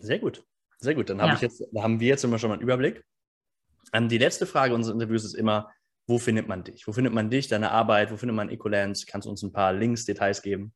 Sehr 0.00 0.18
gut, 0.18 0.44
sehr 0.78 0.94
gut. 0.94 1.10
Dann 1.10 1.18
ja. 1.18 1.28
hab 1.28 1.34
ich 1.34 1.40
jetzt, 1.40 1.62
haben 1.76 2.00
wir 2.00 2.08
jetzt 2.08 2.24
immer 2.24 2.38
schon 2.38 2.48
mal 2.48 2.54
einen 2.54 2.62
Überblick. 2.62 3.04
Ähm, 3.92 4.08
die 4.08 4.18
letzte 4.18 4.46
Frage 4.46 4.74
unseres 4.74 4.94
Interviews 4.94 5.24
ist 5.24 5.34
immer, 5.34 5.70
wo 6.06 6.18
findet 6.18 6.48
man 6.48 6.64
dich? 6.64 6.86
Wo 6.86 6.92
findet 6.92 7.14
man 7.14 7.30
dich, 7.30 7.48
deine 7.48 7.70
Arbeit? 7.70 8.10
Wo 8.12 8.16
findet 8.16 8.36
man 8.36 8.50
Ecolance? 8.50 9.06
Kannst 9.06 9.26
du 9.26 9.30
uns 9.30 9.42
ein 9.42 9.52
paar 9.52 9.72
Links, 9.72 10.04
Details 10.04 10.42
geben? 10.42 10.74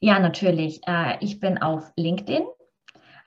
Ja, 0.00 0.18
natürlich. 0.18 0.80
Äh, 0.86 1.18
ich 1.20 1.40
bin 1.40 1.58
auf 1.58 1.92
LinkedIn. 1.96 2.44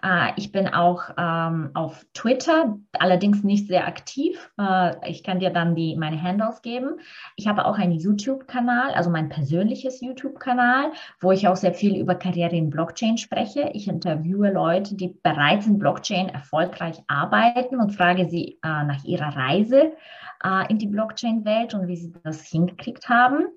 Äh, 0.04 0.32
ich 0.36 0.52
bin 0.52 0.68
auch 0.68 1.10
ähm, 1.18 1.72
auf 1.74 2.06
Twitter, 2.14 2.78
allerdings 2.94 3.44
nicht 3.44 3.68
sehr 3.68 3.88
aktiv. 3.88 4.52
Äh, 4.60 5.10
ich 5.10 5.24
kann 5.24 5.40
dir 5.40 5.50
dann 5.50 5.76
die, 5.76 5.96
meine 5.96 6.22
Handles 6.22 6.62
geben. 6.62 7.00
Ich 7.36 7.48
habe 7.48 7.66
auch 7.66 7.78
einen 7.78 7.94
YouTube-Kanal, 7.94 8.92
also 8.94 9.10
mein 9.10 9.30
persönliches 9.30 10.02
YouTube-Kanal, 10.02 10.92
wo 11.20 11.32
ich 11.32 11.48
auch 11.48 11.56
sehr 11.56 11.74
viel 11.74 11.98
über 11.98 12.16
Karriere 12.16 12.56
in 12.56 12.70
Blockchain 12.70 13.18
spreche. 13.18 13.72
Ich 13.74 13.88
interviewe 13.88 14.52
Leute, 14.52 14.96
die 14.96 15.18
bereits 15.24 15.68
in 15.68 15.80
Blockchain 15.80 16.30
erfolgreich 16.30 17.02
arbeiten 17.08 17.80
und 17.80 17.96
frage 17.96 18.28
sie 18.30 18.60
nach 18.64 19.04
ihrer 19.04 19.36
Reise 19.36 19.94
äh, 20.44 20.70
in 20.70 20.78
die 20.78 20.88
Blockchain-Welt 20.88 21.74
und 21.74 21.88
wie 21.88 21.96
sie 21.96 22.14
das 22.24 22.44
hingekriegt 22.44 23.10
haben. 23.10 23.48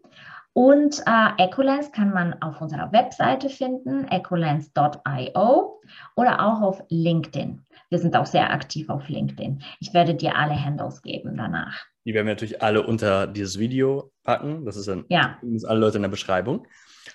Und 0.52 1.00
äh, 1.06 1.44
Ecolens 1.44 1.92
kann 1.92 2.12
man 2.12 2.40
auf 2.42 2.60
unserer 2.60 2.92
Webseite 2.92 3.48
finden, 3.48 4.06
ecolens.io 4.08 5.80
oder 6.16 6.40
auch 6.40 6.60
auf 6.60 6.82
LinkedIn. 6.88 7.64
Wir 7.88 7.98
sind 7.98 8.16
auch 8.16 8.26
sehr 8.26 8.52
aktiv 8.52 8.88
auf 8.88 9.08
LinkedIn. 9.08 9.62
Ich 9.80 9.94
werde 9.94 10.14
dir 10.14 10.36
alle 10.36 10.54
Handles 10.62 11.02
geben 11.02 11.36
danach. 11.36 11.86
Die 12.04 12.14
werden 12.14 12.26
wir 12.26 12.34
natürlich 12.34 12.62
alle 12.62 12.84
unter 12.84 13.26
dieses 13.26 13.58
Video 13.58 14.12
packen. 14.24 14.64
Das 14.64 14.76
ist 14.76 14.88
dann 14.88 15.04
ja. 15.08 15.38
alle 15.66 15.80
Leute 15.80 15.96
in 15.96 16.02
der 16.02 16.08
Beschreibung. 16.08 16.66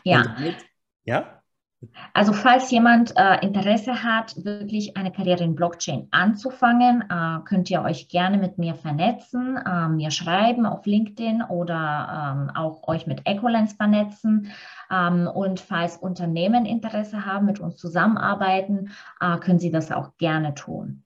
Ja. 0.03 0.23
Damit, 0.23 0.57
ja? 1.03 1.41
Also 2.13 2.33
falls 2.33 2.71
jemand 2.71 3.13
äh, 3.15 3.43
Interesse 3.45 4.03
hat, 4.03 4.35
wirklich 4.43 4.97
eine 4.97 5.11
Karriere 5.11 5.43
in 5.43 5.55
Blockchain 5.55 6.07
anzufangen, 6.11 7.03
äh, 7.09 7.39
könnt 7.45 7.69
ihr 7.69 7.81
euch 7.81 8.07
gerne 8.07 8.37
mit 8.37 8.57
mir 8.57 8.75
vernetzen, 8.75 9.57
äh, 9.57 9.87
mir 9.89 10.11
schreiben 10.11 10.65
auf 10.65 10.85
LinkedIn 10.85 11.43
oder 11.43 12.35
ähm, 12.35 12.55
auch 12.55 12.87
euch 12.87 13.07
mit 13.07 13.21
Ecolens 13.25 13.73
vernetzen. 13.73 14.51
Ähm, 14.91 15.27
und 15.27 15.59
falls 15.59 15.97
Unternehmen 15.97 16.65
Interesse 16.65 17.25
haben, 17.25 17.45
mit 17.45 17.59
uns 17.59 17.77
zusammenarbeiten, 17.77 18.91
äh, 19.19 19.37
können 19.37 19.59
sie 19.59 19.71
das 19.71 19.91
auch 19.91 20.17
gerne 20.17 20.55
tun. 20.55 21.03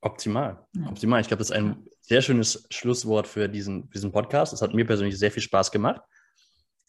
Optimal, 0.00 0.58
ja. 0.76 0.86
optimal. 0.86 1.20
Ich 1.20 1.28
glaube, 1.28 1.38
das 1.38 1.50
ist 1.50 1.56
ein 1.56 1.86
sehr 2.00 2.20
schönes 2.20 2.66
Schlusswort 2.70 3.26
für 3.26 3.48
diesen, 3.48 3.88
diesen 3.90 4.12
Podcast. 4.12 4.52
Es 4.52 4.60
hat 4.60 4.74
mir 4.74 4.86
persönlich 4.86 5.18
sehr 5.18 5.30
viel 5.30 5.42
Spaß 5.42 5.70
gemacht. 5.70 6.02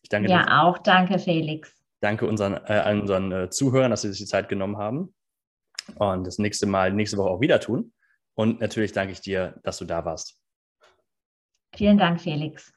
Ich 0.02 0.10
danke 0.10 0.28
dir. 0.28 0.36
Ja, 0.36 0.64
auch 0.64 0.78
danke, 0.80 1.18
Felix. 1.18 1.85
Danke 2.06 2.28
unseren, 2.28 2.54
äh, 2.68 2.94
unseren 2.94 3.32
äh, 3.32 3.50
Zuhörern, 3.50 3.90
dass 3.90 4.04
sie 4.04 4.10
sich 4.10 4.20
die 4.20 4.26
Zeit 4.28 4.48
genommen 4.48 4.78
haben 4.78 5.16
und 5.96 6.28
das 6.28 6.38
nächste 6.38 6.68
Mal, 6.68 6.94
nächste 6.94 7.18
Woche 7.18 7.32
auch 7.32 7.42
wieder 7.42 7.60
tun. 7.60 7.94
Und 8.36 8.62
natürlich 8.62 8.92
danke 8.92 9.12
ich 9.14 9.22
dir, 9.22 9.60
dass 9.64 9.80
du 9.80 9.86
da 9.86 10.06
warst. 10.06 10.40
Vielen 11.76 11.98
Dank, 11.98 12.22
Felix. 12.22 12.75